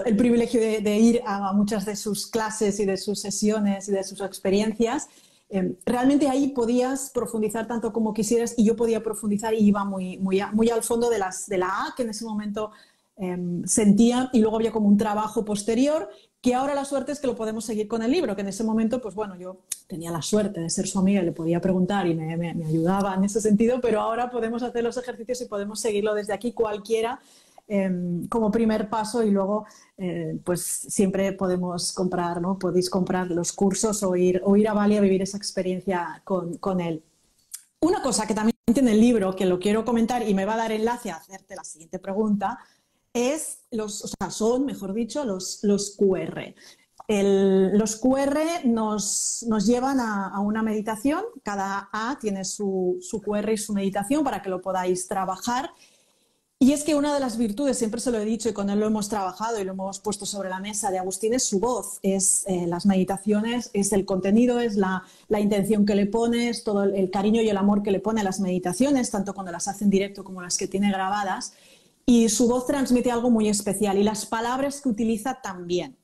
[0.05, 4.03] el, privilegio de, ir a muchas de sus clases y de sus sesiones y de
[4.03, 5.07] sus experiencias,
[5.53, 10.17] Em, realmente ahí podías profundizar tanto como quisieras y yo podía profundizar y iba muy,
[10.17, 12.71] muy, muy al fondo de, las, de la A que en ese momento
[13.17, 16.09] em, sentía y luego había como un trabajo posterior
[16.43, 18.63] que ahora la suerte es que lo podemos seguir con el libro, que en ese
[18.63, 22.05] momento, pues bueno, yo tenía la suerte de ser su amiga y le podía preguntar
[22.05, 26.13] y me, ayudaba en ese sentido, pero ahora podemos hacer los ejercicios y podemos seguirlo
[26.13, 27.19] desde aquí cualquiera
[27.65, 29.65] Em, como primer paso y luego
[29.97, 32.59] eh, pues siempre podemos comprar, ¿no?
[32.59, 37.01] Podéis comprar los cursos o ir, a Bali a vivir esa experiencia con, con él.
[37.79, 40.57] Una cosa que también tiene el libro, que lo quiero comentar y me va a
[40.57, 42.59] dar enlace a hacerte la siguiente pregunta,
[43.13, 46.55] es los, o sea, son, mejor dicho, los, los QR.
[47.07, 53.51] El, los QR nos, nos llevan a, una meditación, cada A tiene su, su QR
[53.51, 55.71] y su meditación para que lo podáis trabajar
[56.63, 58.79] y es que una de las virtudes, siempre se lo he dicho y con él
[58.79, 61.99] lo hemos trabajado y lo hemos puesto sobre la mesa de Agustín, es su voz,
[62.03, 66.83] es eh, las meditaciones, es el contenido, es la, la intención que le pones, todo
[66.83, 69.83] el, cariño y el amor que le pone a las meditaciones, tanto cuando las hace
[69.83, 71.51] en directo como las que tiene grabadas.
[72.05, 75.97] Y su voz transmite algo muy especial y las palabras que utiliza también.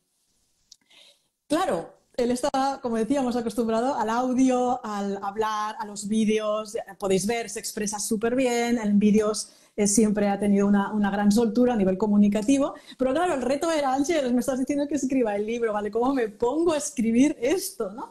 [1.48, 6.78] Claro, él está, como decíamos, acostumbrado al audio, al hablar, a los vídeos.
[6.98, 8.78] Podéis ver, se expresa súper bien.
[8.78, 9.52] En vídeos
[9.88, 12.74] siempre ha tenido una, una, gran soltura a nivel comunicativo.
[12.98, 15.90] Pero claro, el reto era, Ángel, me estás diciendo que escriba el libro, ¿vale?
[15.92, 18.10] ¿Cómo me pongo a escribir esto, no?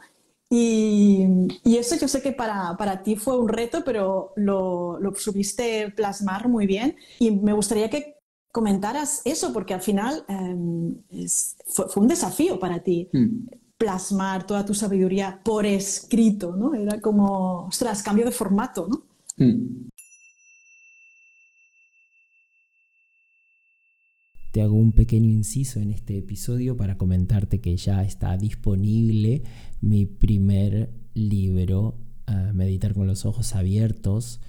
[0.50, 1.26] Y,
[1.62, 5.90] y eso yo sé que para, para, ti fue un reto, pero lo, lo subiste
[5.90, 6.96] plasmar muy bien.
[7.18, 8.16] Y me gustaría que
[8.50, 13.08] comentaras eso, porque al final eh, es, fue, fue, un desafío para ti.
[13.12, 16.74] Mm plasmar toda tu sabiduría por escrito, ¿no?
[16.74, 19.04] Era como, ostras, cambio de formato, ¿no?
[19.37, 19.88] Mm.
[24.61, 29.42] Hago un pequeño inciso en este episodio para comentarte que ya está disponible
[29.81, 34.40] mi primer libro, uh, Meditar con los ojos abiertos,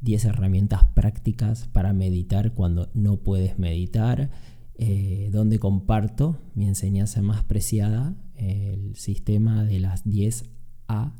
[0.00, 4.30] 10 herramientas prácticas para meditar cuando no puedes meditar,
[4.74, 10.44] eh, donde comparto mi enseñanza más preciada, el sistema de las 10
[10.88, 11.14] A,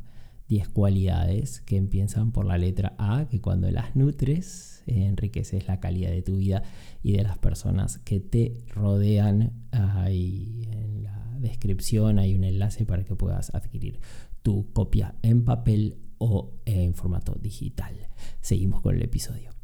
[0.49, 6.11] 10 cualidades que empiezan por la letra A, que cuando las nutres enriqueces la calidad
[6.11, 6.63] de tu vida
[7.03, 9.53] y de las personas que te rodean.
[9.73, 14.01] Ahí en la descripción hay un enlace para que puedas adquirir
[14.43, 17.95] tu copia en papel o en formato digital.
[18.41, 19.56] Seguimos con el episodio.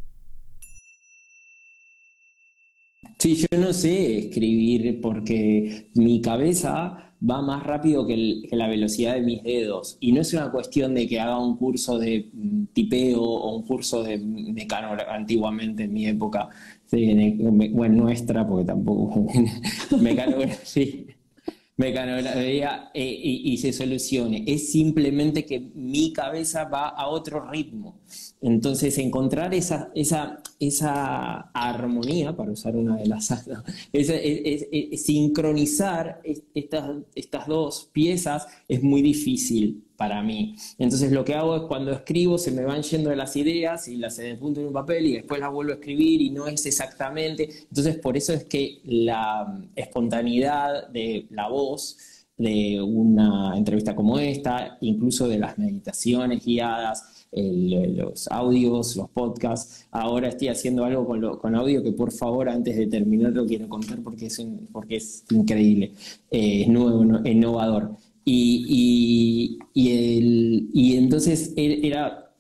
[3.19, 8.69] Sí, yo no sé escribir porque mi cabeza va más rápido que, el, que, la
[8.69, 9.97] velocidad de mis dedos.
[10.01, 13.67] Y no es una cuestión de que haga un curso de mm, tipeo o un
[13.67, 16.49] curso de mecano antiguamente en mi época,
[16.91, 19.27] bueno, nuestra, porque tampoco
[20.01, 21.05] mecanografía,
[21.77, 24.45] mecanografía eh, y, y se solucione.
[24.47, 28.01] Es simplemente que mi cabeza va a otro ritmo.
[28.43, 33.33] Entonces, encontrar esa, esa, esa armonía, para usar una de las...
[34.97, 36.21] sincronizar
[36.53, 40.57] estas, estas dos piezas es muy difícil para mí.
[40.79, 44.21] Entonces, lo que hago es cuando escribo, se me van yendo las ideas y las
[44.41, 47.49] punto en un papel y después las vuelvo a escribir y no es exactamente...
[47.69, 51.97] Entonces, por eso es que la espontaneidad de la voz
[52.37, 59.87] de una entrevista como esta, incluso de las meditaciones guiadas, los audios, los podcasts.
[59.91, 63.47] Ahora estoy haciendo algo con, lo, con, audio que por favor antes de terminar lo
[63.47, 65.93] quiero contar porque es, un, porque es increíble,
[66.31, 67.97] eh, es nuevo, no, innovador.
[68.25, 72.33] Y, y, el, y entonces era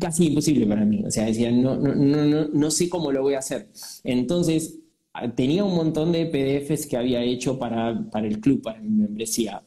[0.00, 1.04] casi imposible para mí.
[1.04, 3.68] O sea, decía, no, no, no, no sé cómo lo voy a hacer.
[4.04, 4.78] Entonces,
[5.34, 9.62] tenía un montón de PDFs que había hecho para, para el club, para mi membresía.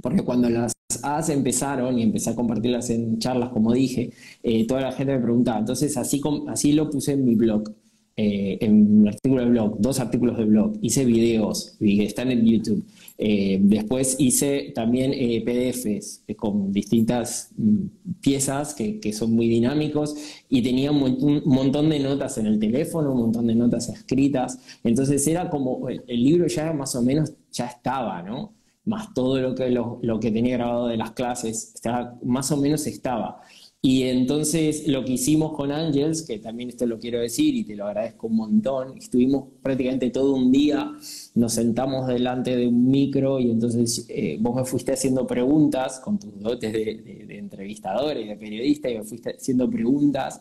[0.00, 4.10] Porque cuando las As empezaron y empecé a compartirlas en charlas, como dije,
[4.42, 5.58] eh, toda la gente me preguntaba.
[5.58, 7.74] Entonces, así, así lo puse en mi blog,
[8.16, 10.78] eh, en un artículo de blog, dos artículos de blog.
[10.82, 12.84] Hice videos, que están en YouTube.
[13.18, 15.12] Eh, después hice también
[15.44, 17.86] PDFs con distintas mm,
[18.20, 20.14] piezas que, que, son muy dinámicos
[20.48, 24.58] y tenía un, un, montón de notas en el teléfono, un montón de notas escritas.
[24.84, 28.55] Entonces era como, el, el libro ya más o menos ya estaba, ¿no?
[28.86, 32.86] Más todo lo que, lo, que tenía grabado de las clases, estaba, más o menos
[32.86, 33.40] estaba.
[33.82, 37.76] Y entonces lo que hicimos con Angels, que también esto lo quiero decir y te
[37.76, 40.92] lo agradezco un montón, estuvimos prácticamente todo un día,
[41.34, 46.18] nos sentamos delante de un micro y entonces eh, vos me fuiste haciendo preguntas con
[46.18, 50.40] tus dotes de, de, de entrevistador y de periodista y me fuiste haciendo preguntas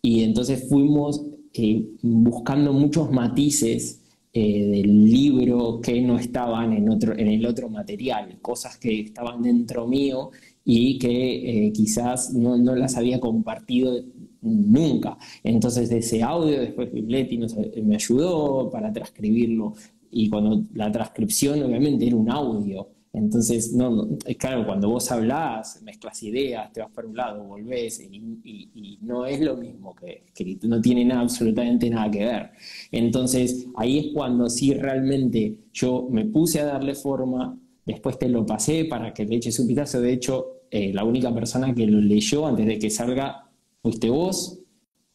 [0.00, 1.22] y entonces fuimos
[1.54, 4.01] eh, buscando muchos matices
[4.34, 9.42] eh, del libro que no estaban en, otro, en el otro material, cosas que estaban
[9.42, 10.30] dentro mío
[10.64, 14.02] y que eh, quizás no, no, las había compartido
[14.40, 15.18] nunca.
[15.44, 17.38] Entonces ese audio después Leti
[17.82, 19.74] me ayudó para transcribirlo
[20.10, 22.88] y cuando la transcripción obviamente era un audio.
[23.12, 28.98] Entonces, no, claro, cuando vos hablás, mezclas ideas, te vas para un lado, volvés, y,
[29.02, 32.50] no es lo mismo que escrito, no tiene absolutamente nada que ver.
[32.90, 38.46] Entonces, ahí es cuando sí realmente yo me puse a darle forma, después te lo
[38.46, 40.00] pasé para que le eches un pitazo.
[40.00, 43.50] De hecho, eh, la única persona que lo leyó antes de que salga
[43.82, 44.60] fuiste vos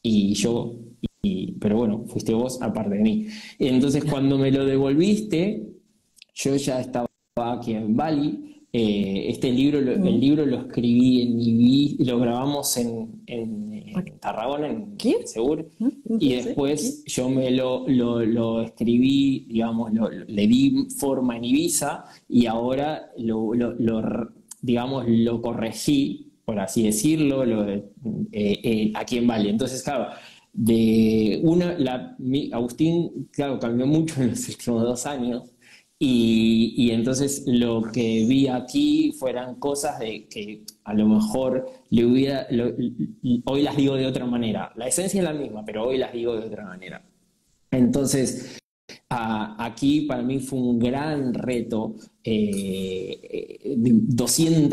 [0.04, 0.76] y yo,
[1.60, 3.28] pero bueno, fuiste vos aparte de mí.
[3.58, 5.68] Entonces, cuando me lo devolviste,
[6.36, 7.08] yo ya estaba
[7.43, 8.47] aquí en Bali.
[8.73, 10.19] Eh, este libro, el mm.
[10.19, 13.67] libro lo escribí en y lo grabamos en, en,
[14.19, 15.67] Tarragona, en Segur,
[16.19, 19.91] y después yo me lo, lo, escribí, digamos,
[20.28, 23.52] le di forma en Ibiza y ahora lo,
[24.62, 27.84] digamos, lo corregí, por así decirlo, eh,
[28.32, 29.50] eh, aquí en Bali.
[29.50, 30.10] Entonces, claro,
[30.54, 32.17] de una, la,
[32.52, 35.43] Agustín, claro, cambió mucho en los últimos dos años,
[36.00, 42.48] y, entonces lo que vi aquí fueran cosas de que a lo mejor le hubiera,
[43.46, 44.72] hoy las digo de otra manera.
[44.76, 47.04] La esencia es la misma, pero hoy las digo de otra manera.
[47.72, 48.60] Entonces,
[49.10, 52.26] aquí para mí fue un gran reto, 200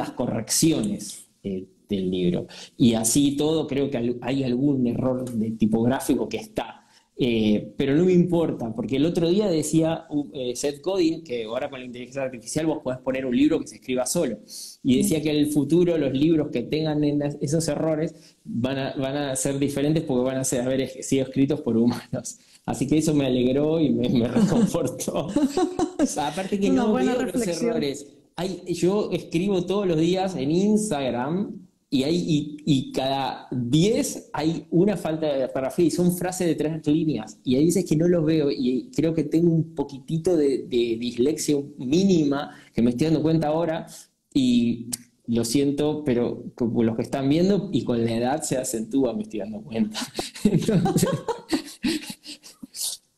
[0.09, 2.47] eh, correcciones eh, del libro.
[2.77, 6.84] Y así todo, creo que hay algún error de tipográfico que está
[7.17, 11.71] eh, pero no me importa, porque el otro día decía eh, Seth Godin que ahora
[11.71, 14.39] con la inteligencia artificial vos podés poner un libro que se escriba solo.
[14.83, 17.05] Y decía que en el futuro los libros que tengan
[17.41, 21.61] esos errores van a, van a ser diferentes porque van a ser, haber sido escritos
[21.61, 22.39] por humanos.
[22.67, 25.29] Así que eso me alegró y me, me reconfortó.
[26.19, 28.09] aparte que no veo los errores.
[28.37, 31.65] Hay, yo escribo todos los días en Instagram
[31.95, 36.85] y, hay, y, cada 10 hay una falta de ortografía y son frases de tres
[36.89, 37.39] líneas.
[37.45, 41.57] Y hay veces que no los veo y creo que tengo un poquitito de, dislexia
[41.79, 43.87] mínima que me estoy dando cuenta ahora
[44.33, 44.89] y
[45.29, 49.23] lo siento, pero como los que están viendo y con la edad se acentúa, me
[49.23, 50.01] estoy dando cuenta.
[50.45, 51.09] Entonces,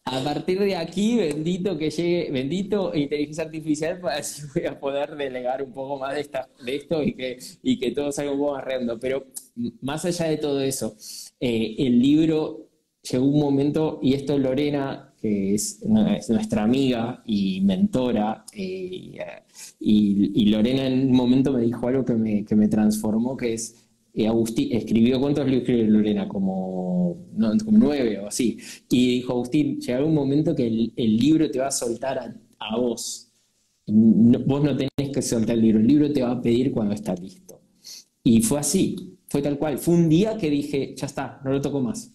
[0.07, 5.17] a partir de aquí, bendito que llegue, bendito inteligencia artificial, para así voy a poder
[5.17, 8.39] delegar un poco más de, esta, de esto y que, y que todo salga un
[8.39, 8.99] poco más redondo.
[9.01, 9.27] Pero
[9.83, 10.97] más allá de todo eso,
[11.41, 12.69] eh, el libro
[13.03, 19.19] llegó un momento, y esto Lorena, que es, nuestra amiga y mentora, eh,
[19.81, 23.55] y, y, Lorena en un momento me dijo algo que me, que me transformó, que
[23.55, 23.86] es
[24.25, 26.27] Agustín escribió, ¿cuántos libros escribió Lorena?
[26.27, 28.57] Como, nueve o así.
[28.91, 33.31] Y dijo, Agustín, llegará un momento que el, libro te va a soltar a, vos.
[33.87, 37.15] vos no tenés que soltar el libro, el libro te va a pedir cuando está
[37.15, 37.61] listo.
[38.25, 39.79] Y fue así, fue tal cual.
[39.79, 42.11] Fue un día que dije, ya está, no lo toco más.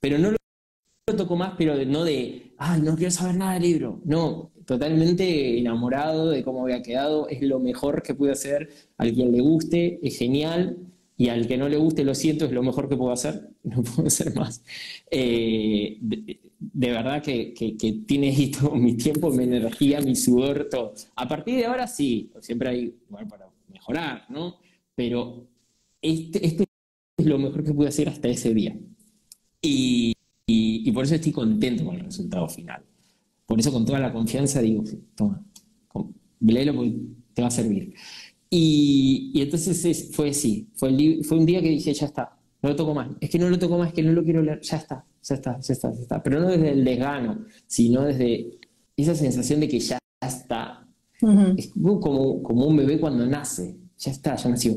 [0.00, 4.00] Pero no lo toco más, pero no de, ay, no quiero saber nada del libro.
[4.04, 7.28] No, totalmente enamorado de cómo había quedado.
[7.28, 8.68] Es lo mejor que pude hacer.
[8.96, 10.78] A quien le guste, es genial
[11.20, 13.82] y al que no le guste, lo siento, es lo mejor que puedo hacer, no
[13.82, 14.62] puedo hacer más.
[15.10, 20.94] Eh, de, verdad que, que, tiene ahí todo mi tiempo, mi energía, mi sudor, todo.
[21.16, 24.58] A partir de ahora sí, siempre hay lugar para mejorar, ¿no?
[24.94, 25.48] Pero
[26.00, 26.64] este, este,
[27.16, 28.78] es lo mejor que pude hacer hasta ese día.
[29.60, 30.14] Y,
[30.46, 32.84] y, por eso estoy contento con el resultado final.
[33.44, 34.84] Por eso con toda la confianza digo,
[35.16, 35.44] toma,
[36.38, 36.94] léelo porque
[37.34, 37.94] te va a servir.
[38.50, 42.94] Y, entonces fue así, fue, fue un día que dije, ya está, no lo toco
[42.94, 43.08] más.
[43.20, 45.34] Es que no lo toco más, es que no lo quiero leer, ya está, ya
[45.34, 46.22] está, ya está, ya está.
[46.22, 48.58] Pero no desde el desgano, sino desde
[48.96, 50.86] esa sensación de que ya está.
[51.56, 54.76] Es como, como un bebé cuando nace, ya está, ya nació.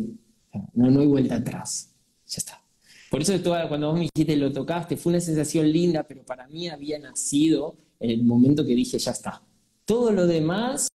[0.74, 1.94] No, no hay vuelta atrás,
[2.28, 2.62] ya está.
[3.10, 3.34] Por eso
[3.68, 7.76] cuando vos me dijiste lo tocaste, fue una sensación linda, pero para mí había nacido
[8.00, 9.44] en el momento que dije, ya está.
[9.86, 10.88] Todo lo demás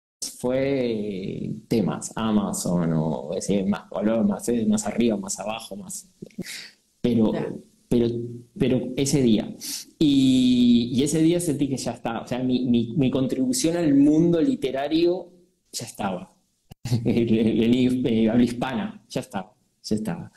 [0.47, 6.09] fue temas, Amazon o ese más color, más, más arriba, más abajo, más.
[7.01, 7.33] Pero,
[7.89, 8.07] pero,
[8.57, 9.53] pero ese día.
[9.99, 12.21] Y, ese día sentí que ya estaba.
[12.21, 15.33] O sea, mi, mi, contribución al mundo literario
[15.73, 16.33] ya estaba.
[16.85, 20.33] habla hispana, ya estaba, ya estaba.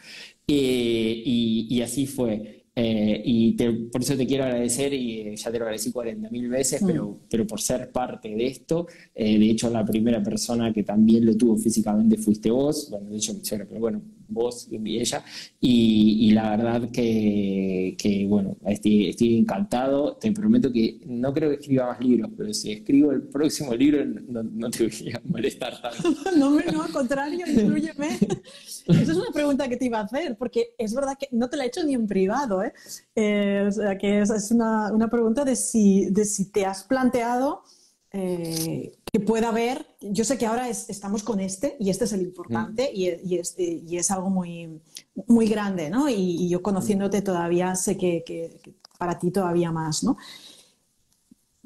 [0.48, 2.59] Eh, y, y así fue.
[2.82, 3.52] Eh, y
[3.92, 7.18] por eso te quiero agradecer, y eh, ya te lo agradecí 40.000 veces, pero, mm.
[7.30, 8.88] pero por ser parte de esto.
[9.14, 12.88] Eh, de hecho, la primera persona que también lo tuvo físicamente fuiste vos.
[12.90, 13.34] Bueno, de hecho,
[13.68, 15.24] pero bueno, vos y ella,
[15.60, 21.88] y, la verdad que, bueno, estoy, estoy, encantado, te prometo que no creo que escriba
[21.88, 26.10] más libros, pero si escribo el próximo libro no, te voy a molestar tanto.
[26.38, 28.18] no, no, al contrario, incluyeme.
[28.88, 31.58] Esa es una pregunta que te iba a hacer, porque es verdad que no te
[31.58, 32.74] la he hecho ni en privado, ¿eh?
[33.16, 37.64] eh o sea, que es, una, una, pregunta de si, de si te has planteado...
[38.12, 42.22] Eh, que pueda haber, yo sé que ahora estamos con este y este es el
[42.22, 42.98] importante mm.
[42.98, 44.82] y, es, y, es, algo muy,
[45.28, 46.10] muy grande, ¿no?
[46.10, 48.60] Y, yo conociéndote todavía sé que,
[48.98, 50.18] para ti todavía más, ¿no?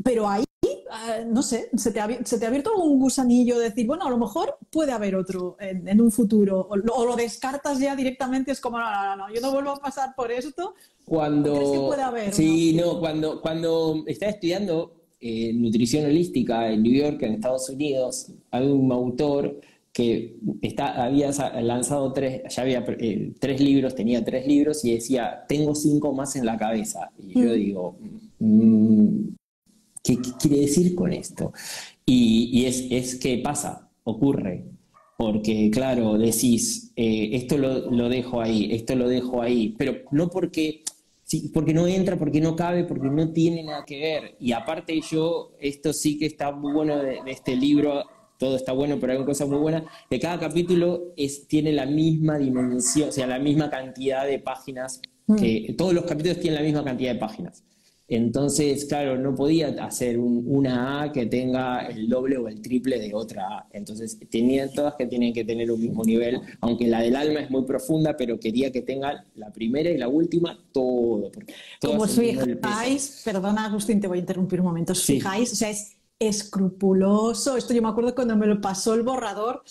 [0.03, 0.43] Pero ahí,
[0.91, 4.05] ah, no sé, se te, ha, se te, ha, abierto un gusanillo de decir, bueno,
[4.05, 8.61] a lo mejor puede haber otro en, un futuro, o lo, descartas ya directamente, es
[8.61, 10.75] como, no, no, no, yo no vuelvo a pasar por esto.
[11.05, 11.55] Cuando...
[11.55, 12.33] ¿Crees que puede haber?
[12.33, 18.27] Sí, no, cuando, cuando estaba estudiando eh, nutrición holística en New York, en Estados Unidos,
[18.51, 19.57] hay un autor
[19.93, 25.45] que está, había lanzado tres, ya había eh, tres libros, tenía tres libros y decía,
[25.47, 27.09] tengo cinco más en la cabeza.
[27.17, 27.53] Y yo mm.
[27.53, 27.95] digo,
[28.39, 29.19] mm,
[30.03, 31.53] ¿qué, quiere decir con esto?
[32.05, 34.65] Y, es, es que pasa, ocurre.
[35.17, 40.29] Porque, claro, decís, eh, esto lo, lo dejo ahí, esto lo dejo ahí, pero no
[40.29, 40.83] porque
[41.53, 44.35] porque no entra, porque no cabe, porque no tiene nada que ver.
[44.39, 48.03] Y aparte yo, esto sí que está muy bueno de, este libro,
[48.37, 51.85] todo está bueno, pero hay una cosa muy buena, que cada capítulo es, tiene la
[51.85, 55.35] misma dimensión, o sea, la misma cantidad de páginas, mm.
[55.35, 57.63] que todos los capítulos tienen la misma cantidad de páginas.
[58.07, 63.13] Entonces, claro, no podía hacer una A que tenga el doble o el triple de
[63.13, 63.67] otra A.
[63.71, 67.49] Entonces, tenían todas que tienen que tener un mismo nivel, aunque la del alma es
[67.49, 71.31] muy profunda, pero quería que tengan la primera y la última todo.
[71.81, 75.69] Como os fijáis, perdona Agustín, te voy a interrumpir un momento, os fijáis, o sea,
[75.69, 77.57] es escrupuloso.
[77.57, 79.63] Esto yo me acuerdo cuando me lo pasó el borrador.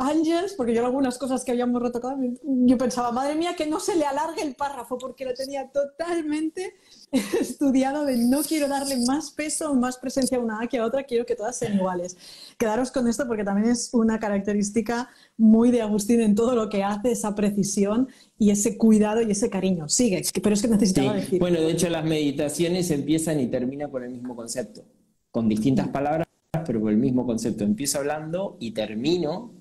[0.00, 3.96] Ángels, porque yo algunas cosas que habíamos retocado, yo pensaba, madre mía, que no se
[3.96, 6.76] le alargue el párrafo, porque lo tenía totalmente
[7.40, 10.84] estudiado de no quiero darle más peso o más presencia a una A que a
[10.84, 12.16] otra, quiero que todas sean iguales.
[12.58, 16.84] Quedaros con esto porque también es una característica muy de Agustín en todo lo que
[16.84, 19.88] hace, esa precisión y ese cuidado y ese cariño.
[19.88, 21.40] Sigue, pero es que necesitaba decir.
[21.40, 24.84] Bueno, de hecho las meditaciones empiezan y terminan con el mismo concepto,
[25.32, 26.28] con distintas palabras,
[26.64, 27.64] pero con el mismo concepto.
[27.64, 29.57] Empiezo hablando y termino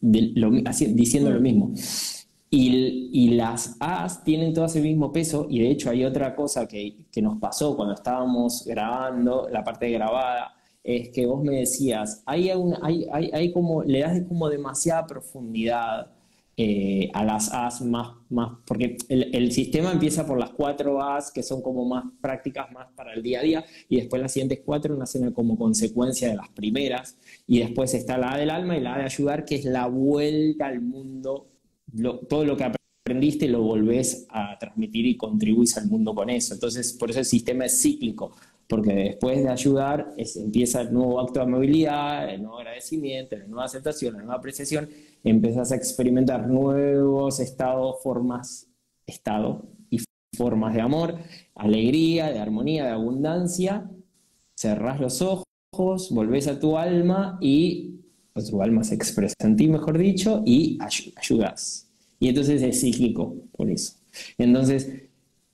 [0.00, 1.72] diciendo lo mismo.
[2.48, 7.06] Y, las As tienen todo ese mismo peso y de hecho hay otra cosa que,
[7.20, 12.50] nos pasó cuando estábamos grabando, la parte grabada, es que vos me decías, hay,
[12.82, 16.15] hay, hay, como, le das como demasiada profundidad
[16.56, 21.42] eh, a las As más, más porque el, sistema empieza por las cuatro As que
[21.42, 24.96] son como más prácticas, más para el día a día, y después las siguientes cuatro
[24.96, 28.94] nacen como consecuencia de las primeras, y después está la A del alma y la
[28.94, 31.48] A de ayudar, que es la vuelta al mundo
[32.28, 32.64] todo lo que
[33.06, 36.54] aprendiste lo volvés a transmitir y contribuís al mundo con eso.
[36.54, 38.32] Entonces, por eso el sistema es cíclico,
[38.68, 43.64] porque después de ayudar empieza el nuevo acto de amabilidad, el nuevo agradecimiento, la nueva
[43.64, 44.88] aceptación, la nueva apreciación,
[45.30, 48.68] empezás a experimentar nuevos estados, formas,
[49.06, 50.00] estado y
[50.36, 51.16] formas de amor,
[51.54, 53.90] alegría, de armonía, de abundancia,
[54.54, 58.00] cerrás los ojos, volvés a tu alma y
[58.48, 60.78] tu alma se expresa en ti, mejor dicho, y
[61.16, 61.88] ayudas.
[62.20, 63.94] Y entonces es cíclico, por eso.
[64.38, 65.05] Entonces,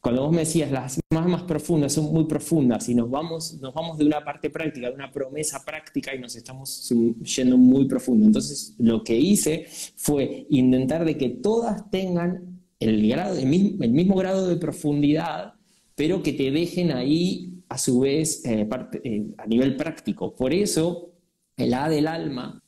[0.02, 3.72] cuando vos me decías las más más profundas son muy profundas y nos vamos, nos
[3.72, 6.92] vamos de una parte práctica, de una promesa práctica y nos estamos
[7.36, 8.26] yendo muy profundo.
[8.26, 14.48] Entonces, lo que hice fue intentar de que todas tengan el, grado, el, mismo, grado
[14.48, 15.54] de profundidad,
[15.94, 18.68] pero que te dejen ahí a su vez eh,
[19.04, 20.34] eh, a nivel práctico.
[20.34, 21.12] Por eso,
[21.56, 22.61] el A del alma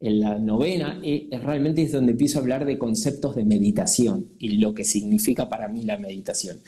[0.00, 4.58] en la novena, eh, realmente es donde empiezo a hablar de conceptos de meditación y
[4.58, 6.58] lo que significa para mí la meditación.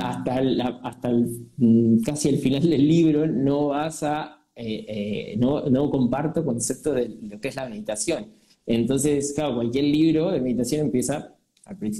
[0.00, 0.42] Hasta,
[0.82, 1.10] hasta
[1.56, 6.96] mm, casi el final del libro no vas a, eh, eh, no, no, comparto conceptos
[6.96, 8.26] de lo que es la meditación.
[8.66, 11.34] Entonces, claro, cualquier libro de meditación empieza,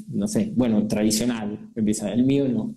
[0.08, 2.74] no sé, bueno, tradicional, empieza, el mío no.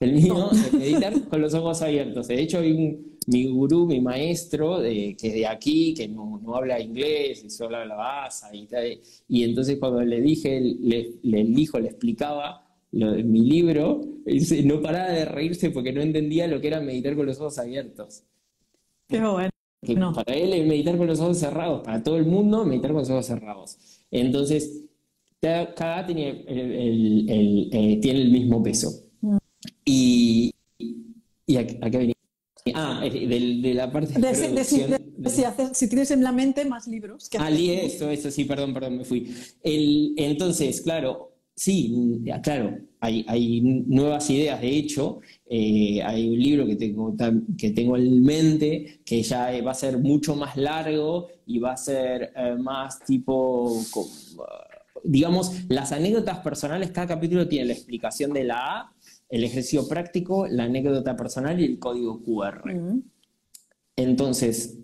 [0.00, 2.28] El mío es meditar con los ojos abiertos.
[2.28, 6.80] De hecho, hay un, mi gurú, mi maestro, que es de aquí, que no, habla
[6.80, 8.98] inglés, solo habla basa y tal.
[9.28, 14.00] Y entonces cuando le dije, le, le dijo, le explicaba lo de mi libro,
[14.64, 18.24] no paraba de reírse porque no entendía lo que era meditar con los ojos abiertos.
[19.08, 19.50] Qué bueno.
[20.14, 23.10] Para él es meditar con los ojos cerrados, para todo el mundo meditar con los
[23.10, 23.78] ojos cerrados.
[24.10, 24.84] Entonces,
[25.40, 28.88] cada tiene el, eh, tiene el mismo peso.
[29.84, 30.54] Y,
[31.46, 32.14] y acá venía
[32.74, 34.64] ah, de, la parte de,
[35.74, 37.28] si, tienes en la mente más libros.
[37.28, 39.34] Que ah, eso, eso, sí, perdón, perdón, me fui.
[39.62, 44.60] El, entonces, claro, sí, claro, hay, hay nuevas ideas.
[44.60, 47.14] De hecho, eh, hay un libro que tengo,
[47.58, 51.76] que tengo en mente que ya va a ser mucho más largo y va a
[51.76, 53.82] ser eh, más tipo,
[55.02, 58.93] digamos, las anécdotas personales, cada capítulo tiene la explicación de la A,
[59.28, 62.62] el ejercicio práctico, la anécdota personal y el código QR.
[63.96, 64.78] Entonces,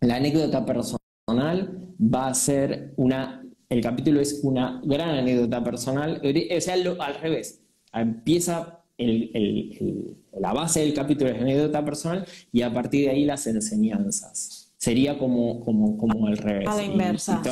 [0.00, 6.60] la anécdota personal va a ser una, el capítulo es una gran anécdota personal, o
[6.60, 13.06] sea, al revés, empieza la base del capítulo es la anécdota personal y a partir
[13.06, 14.65] de ahí las enseñanzas.
[14.86, 16.68] Sería como, como, como al revés.
[16.68, 17.42] A la inversa.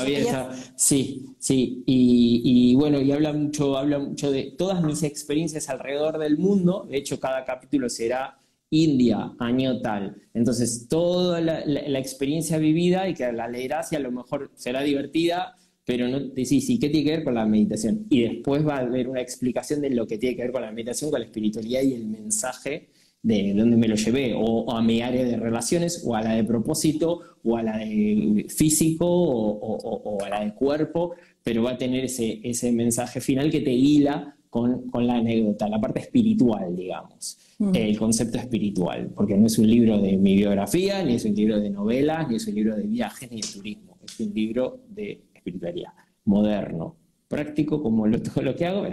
[0.76, 1.82] sí, sí.
[1.84, 6.86] Y, bueno, y habla mucho, habla mucho de todas mis experiencias alrededor del mundo.
[6.88, 8.38] De hecho, cada capítulo será
[8.70, 10.14] India, año tal.
[10.32, 14.82] Entonces, toda la, la experiencia vivida y que la leerás y a lo mejor será
[14.82, 18.06] divertida, pero no decís, ¿y qué tiene que ver con la meditación?
[18.10, 20.70] Y después va a haber una explicación de lo que tiene que ver con la
[20.70, 22.90] meditación, con la espiritualidad y el mensaje
[23.24, 26.44] de dónde me lo llevé, o, a mi área de relaciones, o a la de
[26.44, 32.04] propósito, o a la de físico, o, a la de cuerpo, pero va a tener
[32.04, 37.38] ese, ese mensaje final que te hila con, con la anécdota, la parte espiritual, digamos,
[37.72, 41.58] el concepto espiritual, porque no es un libro de mi biografía, ni es un libro
[41.58, 45.22] de novelas, ni es un libro de viajes, ni de turismo, es un libro de
[45.32, 45.92] espiritualidad,
[46.26, 46.96] moderno,
[47.28, 48.86] práctico como lo, todo lo que hago.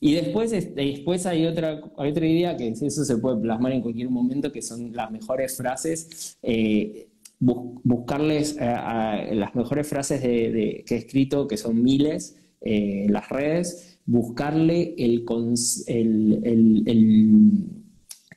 [0.00, 4.52] Y después, después hay, otra, otra idea que eso se puede plasmar en cualquier momento,
[4.52, 6.38] que son las mejores frases.
[6.42, 7.08] Eh,
[7.38, 13.28] buscarles eh, las mejores frases de, que he escrito, que son miles eh, en las
[13.30, 15.24] redes, buscarle el,
[15.86, 17.64] el, el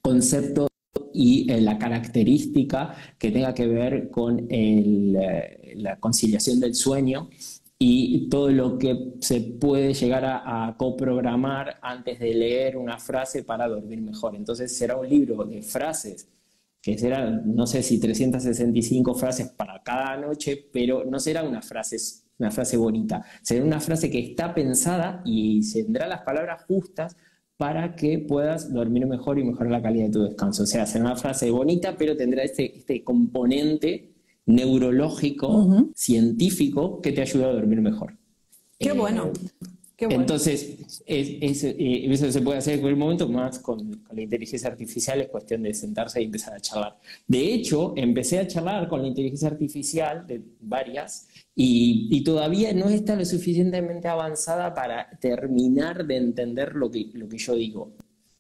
[0.01, 0.67] concepto
[1.13, 4.47] y la característica que tenga que ver con
[5.75, 7.29] la conciliación del sueño
[7.85, 13.67] y todo lo que se puede llegar a, coprogramar antes de leer una frase para
[13.67, 14.37] dormir mejor.
[14.37, 16.29] Entonces será un libro de frases,
[16.81, 21.97] que será, no sé si 365 frases para cada noche, pero no será una frase,
[22.39, 27.17] una frase bonita, será una frase que está pensada y tendrá las palabras justas
[27.57, 30.63] para que puedas dormir mejor y mejorar la calidad de tu descanso.
[30.63, 34.12] O sea, será una frase bonita, pero tendrá este, este componente
[34.45, 38.17] neurológico, científico, que te ayuda a dormir mejor.
[38.79, 39.31] Qué eh, bueno.
[39.97, 45.29] Entonces, eh, eso se puede hacer en cualquier momento, más con, la inteligencia artificial es
[45.29, 46.97] cuestión de sentarse y empezar a charlar.
[47.27, 53.15] De hecho, empecé a charlar con la inteligencia artificial de varias y, todavía no está
[53.15, 57.93] lo suficientemente avanzada para terminar de entender lo que, lo que yo digo.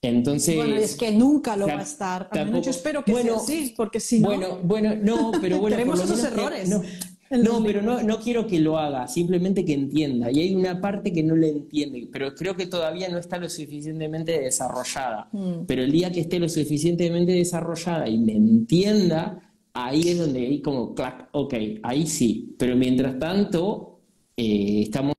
[0.03, 2.29] Entonces, bueno, es que nunca lo va a estar.
[2.61, 4.27] yo espero que sea así, porque si no.
[4.27, 5.77] Bueno, bueno, no, pero bueno.
[5.77, 6.69] Tenemos esos errores.
[6.69, 10.29] no, pero no, no, quiero que lo haga, simplemente que entienda.
[10.29, 13.49] Y hay una parte que no le entiende, pero creo que todavía no está lo
[13.49, 15.29] suficientemente desarrollada.
[15.31, 15.65] Mm.
[15.65, 19.39] Pero el día que esté lo suficientemente desarrollada y me entienda,
[19.73, 22.53] ahí es donde hay como, clac, ok, ahí sí.
[22.59, 24.01] Pero mientras tanto,
[24.35, 25.13] eh, estamos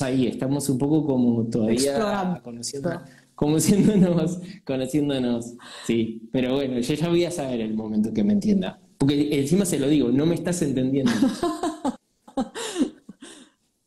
[0.00, 2.90] ahí, estamos un poco como todavía conociendo
[3.36, 5.54] conociéndonos, conociéndonos,
[5.86, 6.28] sí.
[6.32, 8.80] Pero bueno, yo ya voy a saber el momento que me entienda.
[8.98, 11.12] Porque encima se lo digo, no me estás entendiendo.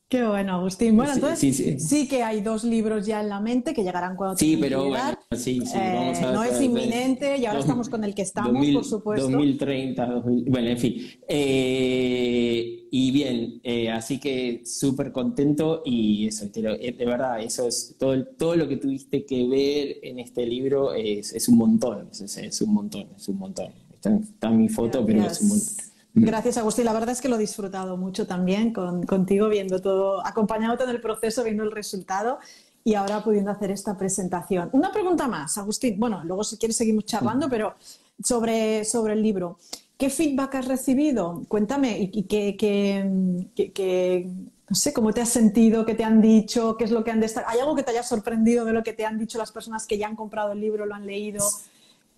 [0.10, 0.98] Qué bueno, Agustín.
[0.98, 4.58] Bueno, entonces sí, que hay dos libros ya en la mente que llegarán cuando Sí,
[4.60, 8.24] pero bueno, sí, sí, vamos a No es inminente y ahora estamos con el que
[8.24, 9.30] estamos, por supuesto.
[9.30, 10.96] 2030, bueno, en fin.
[11.28, 17.96] Eh, y bien, eh, así que súper contento y eso, eh, de verdad, eso es
[18.00, 22.36] todo, todo lo que tuviste que ver en este libro es, es un montón, es,
[22.36, 23.72] es, un montón, es un montón.
[23.94, 25.89] Está, está mi foto, pero es un montón.
[26.22, 26.86] Gracias, Agustín.
[26.86, 31.02] La verdad es que lo he disfrutado mucho también contigo, viendo todo, acompañándote en el
[31.02, 32.40] proceso, viendo el resultado
[32.84, 34.70] y ahora pudiendo hacer esta presentación.
[34.72, 36.00] Una pregunta más, Agustín.
[36.00, 37.76] Bueno, luego si quieres seguimos charlando, pero
[38.24, 39.58] sobre, sobre el libro.
[39.98, 41.44] ¿Qué feedback has recibido?
[41.48, 44.24] Cuéntame y, qué,
[44.70, 47.20] no sé, cómo te has sentido, qué te han dicho, qué es lo que han
[47.20, 47.54] destacado.
[47.54, 49.98] ¿Hay algo que te haya sorprendido de lo que te han dicho las personas que
[49.98, 51.46] ya han comprado el libro, lo han leído?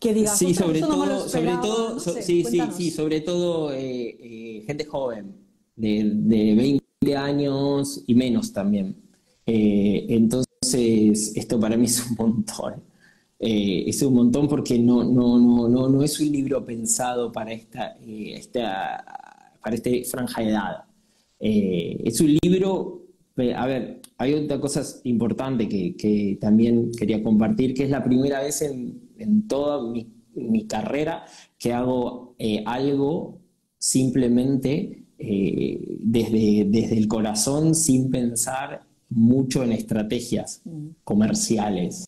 [0.02, 5.36] Sí, sobre todo, sobre todo, sí, sí, sí, sobre todo eh, eh, gente joven,
[5.76, 8.96] de, de, 20 años y menos también.
[9.46, 12.84] Eh, entonces, esto para mí es un montón.
[13.40, 17.98] es un montón porque no, no, no, no, no es un libro pensado para esta,
[18.06, 19.04] esta
[19.64, 20.84] para este franja de edad.
[21.40, 23.04] es un libro,
[23.56, 28.42] a ver, hay otra cosa importante que, que también quería compartir, que es la primera
[28.42, 31.26] vez en en toda mi mi carrera
[31.58, 33.40] que hago eh, algo
[33.78, 40.88] simplemente eh, desde, desde el corazón sin pensar mucho en estrategias mm.
[41.04, 42.06] comerciales.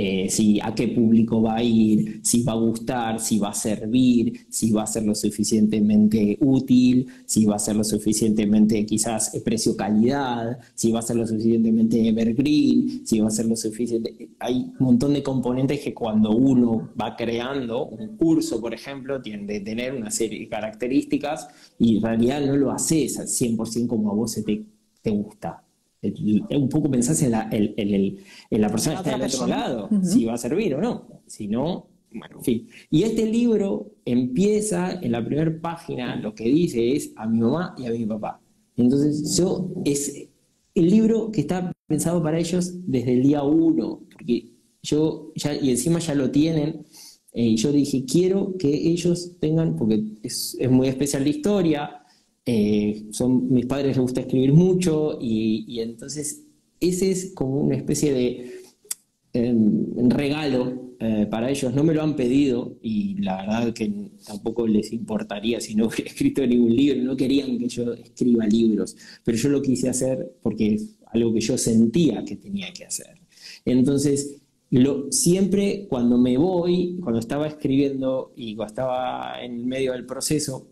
[0.00, 3.52] Eh, si a qué público va a ir, si va a gustar, si va a
[3.52, 9.32] servir, si va a ser lo suficientemente útil, si va a ser lo suficientemente quizás
[9.44, 14.28] precio calidad, si va a ser lo suficientemente evergreen, si va a ser lo suficiente.
[14.38, 19.48] Hay un montón de componentes que cuando uno va creando un curso, por ejemplo, tiene
[19.48, 24.12] que tener una serie de características y en realidad no lo haces al 100% como
[24.12, 24.64] a vos te,
[25.02, 25.64] te gusta
[26.02, 27.50] un poco pensás en la,
[28.50, 31.22] la persona que está del otro lado, si va a servir o no.
[31.26, 32.68] Si no, bueno, en fin.
[32.90, 37.74] Y este libro empieza en la primera página, lo que dice es a mi mamá
[37.76, 38.40] y a mi papá.
[38.76, 40.28] Entonces, yo, es
[40.74, 45.70] el libro que está pensado para ellos desde el día uno, porque yo, ya, y
[45.70, 46.84] encima ya lo tienen,
[47.32, 51.97] eh, y yo dije, quiero que ellos tengan, porque es, es muy especial la historia,
[52.50, 56.46] eh, son, mis padres les gusta escribir mucho y, entonces
[56.80, 58.52] ese es como una especie de
[59.34, 61.74] em, regalo eh, para ellos.
[61.74, 63.92] No me lo han pedido y la verdad que
[64.26, 67.02] tampoco les importaría si no hubiera escrito ningún libro.
[67.02, 71.40] No querían que yo escriba libros, pero yo lo quise hacer porque es algo que
[71.40, 73.20] yo sentía que tenía que hacer.
[73.66, 74.40] Entonces,
[75.10, 80.66] siempre cuando me voy, cuando estaba escribiendo y cuando estaba en medio del proceso,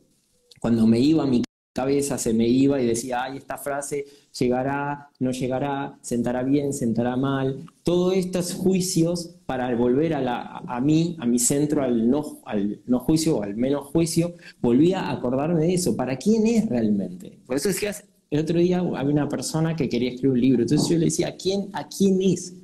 [0.59, 1.43] cuando me iba a mi
[1.77, 4.07] cabeza se me iba y decía, ay, esta frase
[4.39, 7.67] llegará, no llegará, sentará bien, sentará mal.
[7.83, 12.81] Todos estos juicios para volver a, la, a mí, a mi centro, al no, al
[12.87, 15.95] no juicio o al menos juicio, volvía a acordarme de eso.
[15.95, 17.39] ¿Para quién es realmente?
[17.47, 20.89] Por eso decías, el otro día había una persona que quería escribir un libro, entonces
[20.89, 22.55] yo le decía, ¿a quién, a quién es?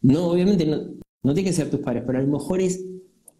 [0.00, 0.78] No, obviamente no,
[1.24, 2.84] no tiene que ser tus padres, pero a lo mejor es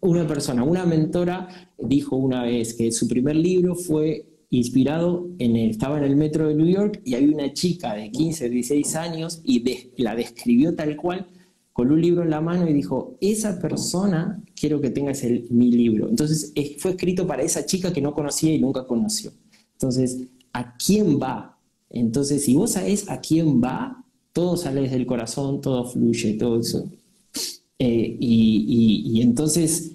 [0.01, 5.97] una persona, una mentora dijo una vez que su primer libro fue inspirado en estaba
[5.97, 9.63] en el metro de New York y había una chica de 15, 16 años y
[9.95, 11.25] la describió tal cual
[11.71, 15.71] con un libro en la mano y dijo, esa persona quiero que tengas el, mi
[15.71, 16.09] libro.
[16.09, 19.31] Entonces fue escrito para esa chica que no conocía y nunca conoció.
[19.71, 21.57] Entonces, ¿a quién va?
[21.89, 26.59] Entonces, si vos sabés a quién va, todo sale desde el corazón, todo fluye, todo
[26.59, 26.91] eso.
[27.79, 29.93] Eh, y, y entonces,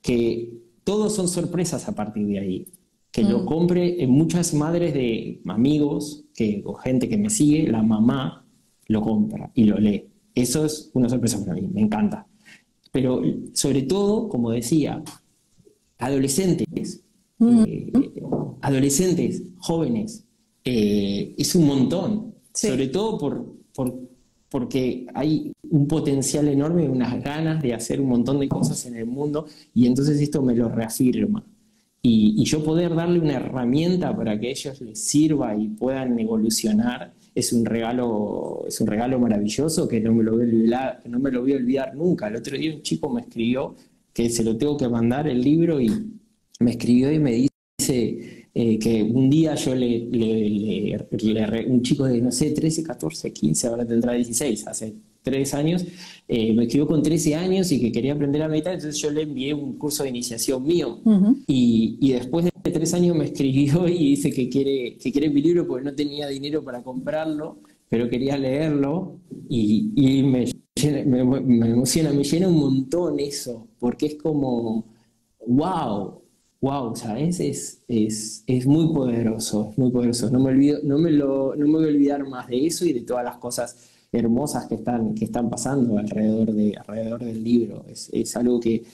[0.00, 0.52] que
[0.84, 2.66] todos son sorpresas a partir de ahí
[3.10, 3.46] que lo mm.
[3.46, 8.46] compre en muchas madres de amigos que, o gente que me sigue, la mamá
[8.86, 10.04] lo compra y lo lee.
[10.34, 12.26] Eso es una sorpresa para mí, me encanta.
[12.92, 15.02] Pero sobre todo, como decía,
[15.98, 17.02] adolescentes,
[17.38, 17.64] mm.
[17.66, 17.92] eh,
[18.62, 20.24] adolescentes, jóvenes,
[20.64, 22.34] eh, es un montón.
[22.52, 23.94] Sobre todo por, por,
[24.48, 29.06] porque hay un potencial enorme, unas ganas de hacer un montón de cosas en el
[29.06, 31.44] mundo y entonces esto me lo reafirma.
[32.02, 37.52] Y, yo poder darle una herramienta para que ellos les sirva y puedan evolucionar es
[37.52, 41.30] un regalo, es un regalo maravilloso que no me lo voy a olvidar, no me
[41.30, 42.28] lo voy a olvidar nunca.
[42.28, 43.76] El otro día un chico me escribió
[44.12, 45.90] que se lo tengo que mandar el libro y
[46.60, 52.20] me escribió y me dice eh, que un día yo le, le, un chico de,
[52.20, 55.84] no sé, 13, 14, 15, ahora tendrá 16, hace tres años,
[56.26, 59.22] eh, me escribió con 13 años y que quería aprender a meditar, entonces yo le
[59.22, 61.00] envié un curso de iniciación mío.
[61.46, 65.42] y, y, después de tres años me escribió y dice que quiere, que quiere mi
[65.42, 67.58] libro porque no tenía dinero para comprarlo,
[67.88, 70.44] pero quería leerlo y, y me,
[71.04, 74.84] me, me, emociona, me llena un montón eso, porque es como,
[75.46, 76.20] wow,
[76.60, 77.40] wow, ¿sabes?
[77.40, 80.30] Es, es, es muy poderoso, es muy poderoso.
[80.30, 82.92] No me, olvido, no, me lo, no me voy a olvidar más de eso y
[82.92, 87.84] de todas las cosas hermosas que están, que están pasando alrededor, de, alrededor del libro.
[87.88, 88.84] Es, es algo que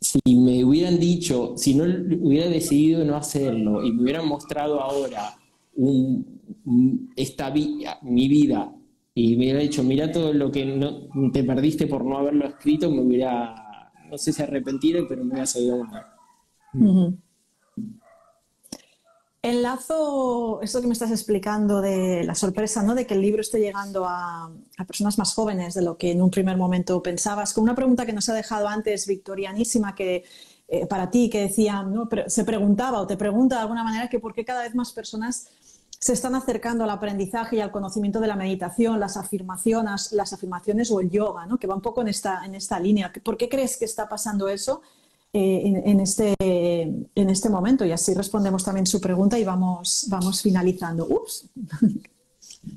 [0.00, 5.36] si, me hubieran dicho, si no hubiera decidido no hacerlo y me hubieran mostrado ahora
[7.16, 8.72] esta mi vida
[9.14, 12.90] y me hubiera dicho, mira todo lo que no, te perdiste por no haberlo escrito,
[12.90, 16.06] me hubiera, no sé si arrepentido, pero me hubiera salido mal.
[19.48, 22.94] Enlazo esto que me estás explicando de la sorpresa, ¿no?
[22.94, 24.50] De que el libro esté llegando a,
[24.86, 27.54] personas más jóvenes de lo que en un primer momento pensabas.
[27.54, 30.24] Con una pregunta que nos ha dejado antes victorianísima que
[30.68, 32.08] eh, para ti, que decía, ¿no?
[32.26, 35.48] se preguntaba o te pregunta de alguna manera que por qué cada vez más personas
[35.98, 40.90] se están acercando al aprendizaje y al conocimiento de la meditación, las afirmaciones, las afirmaciones
[40.90, 41.58] o el yoga, ¿no?
[41.58, 43.12] Que va un poco en esta, en esta línea.
[43.24, 44.82] ¿Por qué crees que está pasando eso?
[45.32, 47.84] Eh, en, este, en este momento.
[47.84, 51.06] Y así respondemos también su pregunta y vamos, vamos finalizando.
[51.06, 51.48] Ups.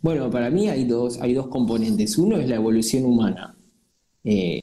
[0.01, 2.17] Bueno, para mí hay dos, hay dos componentes.
[2.17, 3.55] Uno es la evolución humana.
[4.23, 4.61] Eh,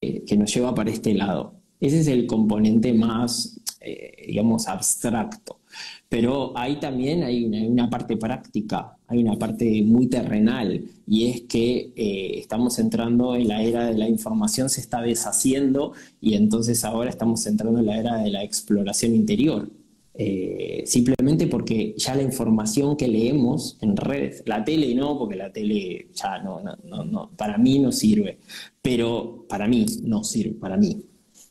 [0.00, 1.54] que nos lleva para este lado.
[1.78, 5.59] Ese es el componente más, eh, digamos, abstracto.
[6.08, 11.92] Pero hay también hay una, parte práctica, hay una parte muy terrenal, y es que
[11.94, 17.10] eh, estamos entrando en la era de la información, se está deshaciendo, y entonces ahora
[17.10, 19.70] estamos entrando en la era de la exploración interior.
[20.14, 25.52] Eh, simplemente porque ya la información que leemos en redes, la tele no, porque la
[25.52, 28.38] tele ya no, no, no, para mí no sirve,
[28.82, 31.00] pero para mí no sirve, para mí.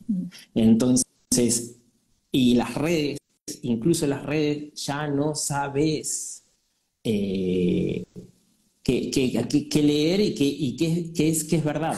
[0.08, 0.24] Mm.
[0.56, 1.78] Entonces,
[2.32, 3.18] y las redes
[3.64, 6.44] incluso las redes, ya no sabes
[7.04, 8.06] eh,
[8.84, 10.34] qué, leer y,
[10.76, 11.98] qué, es, qué es verdad.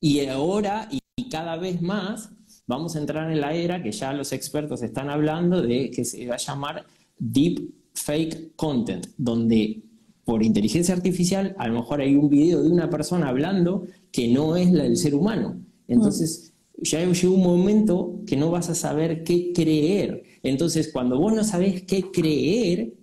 [0.00, 2.30] Y ahora, y cada vez más,
[2.66, 6.26] vamos a entrar en la era que ya los expertos están hablando de que se
[6.26, 6.86] va a llamar
[7.18, 9.82] Deep Fake Content, donde
[10.24, 14.56] por inteligencia artificial a lo mejor hay un video de una persona hablando que no
[14.56, 15.60] es la del ser humano.
[15.88, 20.22] Entonces, ya llega un momento que no vas a saber qué creer.
[20.42, 22.94] Entonces, cuando vos no sabés qué creer,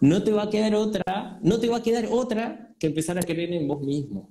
[0.00, 3.22] no te va a quedar otra, no te va a quedar otra que empezar a
[3.22, 4.30] creer en vos mismo.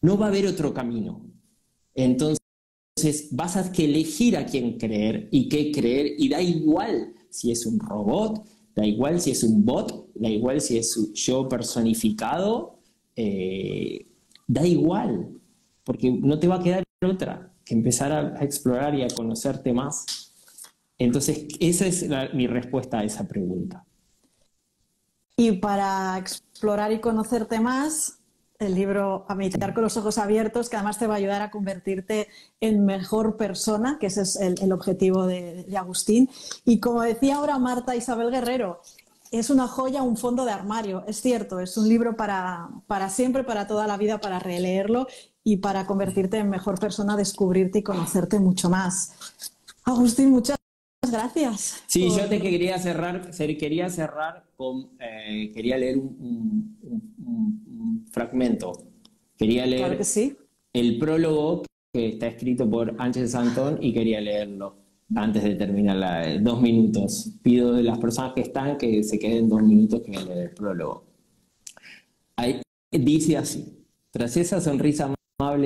[0.00, 1.24] No va a haber otro camino.
[1.94, 2.38] Entonces,
[3.30, 7.66] vas a que elegir a quién creer y qué creer, y da igual si es
[7.66, 12.78] un robot, da igual si es un bot, da igual si es yo personificado,
[13.16, 14.06] eh,
[14.46, 15.40] da igual
[15.84, 20.32] porque no te va a quedar otra empezar a, explorar y a conocerte más.
[20.98, 23.84] Entonces, esa es mi respuesta a esa pregunta.
[25.36, 28.18] Y para explorar y conocerte más,
[28.58, 31.50] el libro A meditar con los ojos abiertos, que además te va a ayudar a
[31.50, 32.28] convertirte
[32.60, 36.30] en mejor persona, que ese es el, objetivo de, de, Agustín.
[36.64, 38.80] Y como decía ahora Marta Isabel Guerrero,
[39.32, 43.44] es una joya, un fondo de armario, es cierto, es un libro para, para siempre,
[43.44, 45.06] para toda la vida, para releerlo
[45.42, 49.14] y para convertirte en mejor persona, descubrirte y conocerte mucho más.
[49.84, 50.58] Agustín, muchas
[51.10, 51.82] gracias.
[51.86, 56.78] Sí, yo te quería cerrar, quería cerrar con, eh, quería leer un,
[58.12, 58.72] fragmento.
[59.38, 59.98] Quería leer
[60.74, 61.62] el prólogo
[61.92, 64.81] que está escrito por Ángel Santón y quería leerlo
[65.14, 67.30] antes de terminar la, dos minutos.
[67.42, 71.04] Pido de las personas que están que se queden dos minutos que leer el prólogo.
[72.90, 75.14] dice así, tras esa sonrisa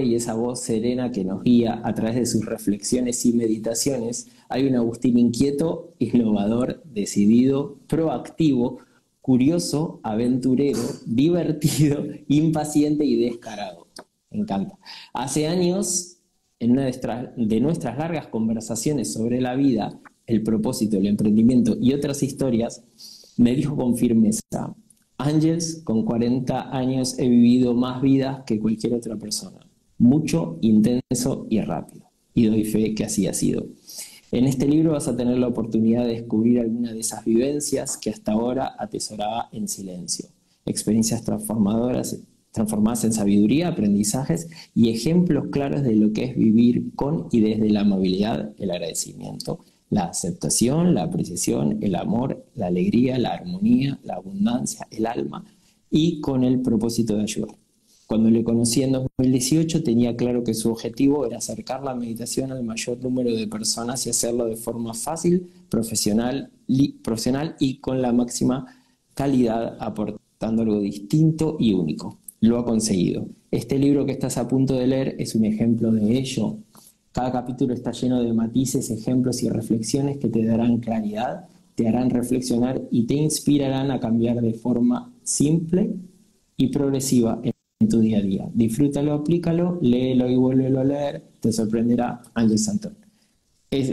[0.02, 4.66] y esa voz serena que nos guía a través de sus reflexiones y meditaciones, hay
[4.66, 8.78] un Agustín inquieto, innovador, decidido, proactivo,
[9.20, 13.86] curioso, aventurero, divertido, impaciente y descarado.
[14.30, 14.78] Me encanta.
[15.12, 16.15] Hace años,
[16.58, 22.22] en una de nuestras largas conversaciones sobre la vida, el propósito, el emprendimiento y otras
[22.22, 22.82] historias,
[23.36, 24.74] me dijo con firmeza,
[25.18, 29.66] Ángels, con 40 años he vivido más vidas que cualquier otra persona
[29.98, 32.06] mucho, intenso y rápido.
[32.34, 33.66] Y doy fe que así ha sido.
[34.32, 38.10] En este libro vas a tener la oportunidad de descubrir alguna de esas vivencias que
[38.10, 40.26] hasta ahora atesoraba en silencio.
[40.66, 42.18] Experiencias transformadoras,
[42.56, 47.68] transformadas en sabiduría, aprendizajes y ejemplos claros de lo que es vivir con y desde
[47.68, 54.14] la amabilidad, el agradecimiento, la aceptación, la apreciación, el amor, la alegría, la armonía, la
[54.14, 55.44] abundancia, el alma
[55.90, 57.54] y con el propósito de ayudar.
[58.06, 62.64] Cuando le conocí en 2018 tenía claro que su objetivo era acercar la meditación al
[62.64, 66.50] mayor número de personas y hacerlo de forma fácil, profesional,
[67.04, 68.64] profesional y con la máxima
[69.12, 72.18] calidad, aportando algo distinto y único.
[72.46, 73.26] Lo ha conseguido.
[73.50, 76.58] Este libro que estás a punto de leer es un ejemplo de ello.
[77.10, 82.08] Cada capítulo está lleno de matices, ejemplos y reflexiones que te darán claridad, te harán
[82.08, 85.90] reflexionar y te inspirarán a cambiar de forma simple
[86.56, 88.48] y progresiva en tu día a día.
[88.54, 92.96] Disfrútalo, aplícalo, léelo y vuélvelo a leer, te sorprenderá Ángel Santón.
[93.72, 93.92] Es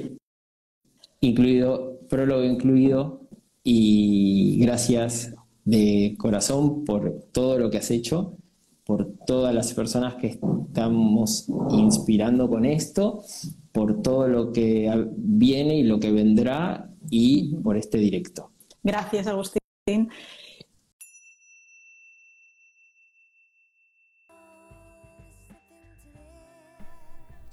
[1.22, 3.22] incluido, prólogo incluido,
[3.64, 5.34] y gracias
[5.66, 8.38] de corazón por todo lo que has hecho,
[8.86, 13.22] por todas las personas que estamos inspirando con esto,
[13.72, 18.52] por todo lo que viene y lo que vendrá y por este directo.
[18.84, 19.62] Gracias, Agustín.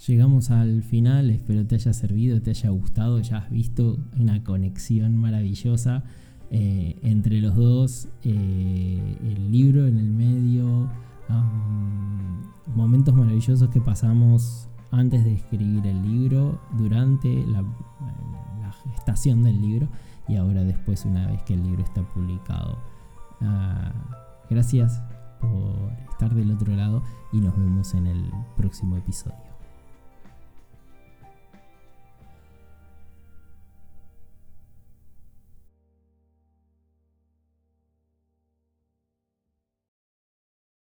[0.07, 5.17] Llegamos al final, espero te haya servido, te haya gustado, ya has visto una conexión
[5.17, 6.03] maravillosa
[6.51, 10.91] eh, entre los dos, eh, el libro en el medio,
[12.75, 17.65] momentos maravillosos que pasamos antes de escribir el libro, durante la,
[18.95, 19.89] gestación del libro
[20.29, 22.79] y ahora después una vez que el libro está publicado.
[23.41, 23.93] Ah,
[24.49, 25.03] gracias
[25.41, 27.03] por estar del otro lado
[27.33, 29.50] y nos vemos en el próximo episodio.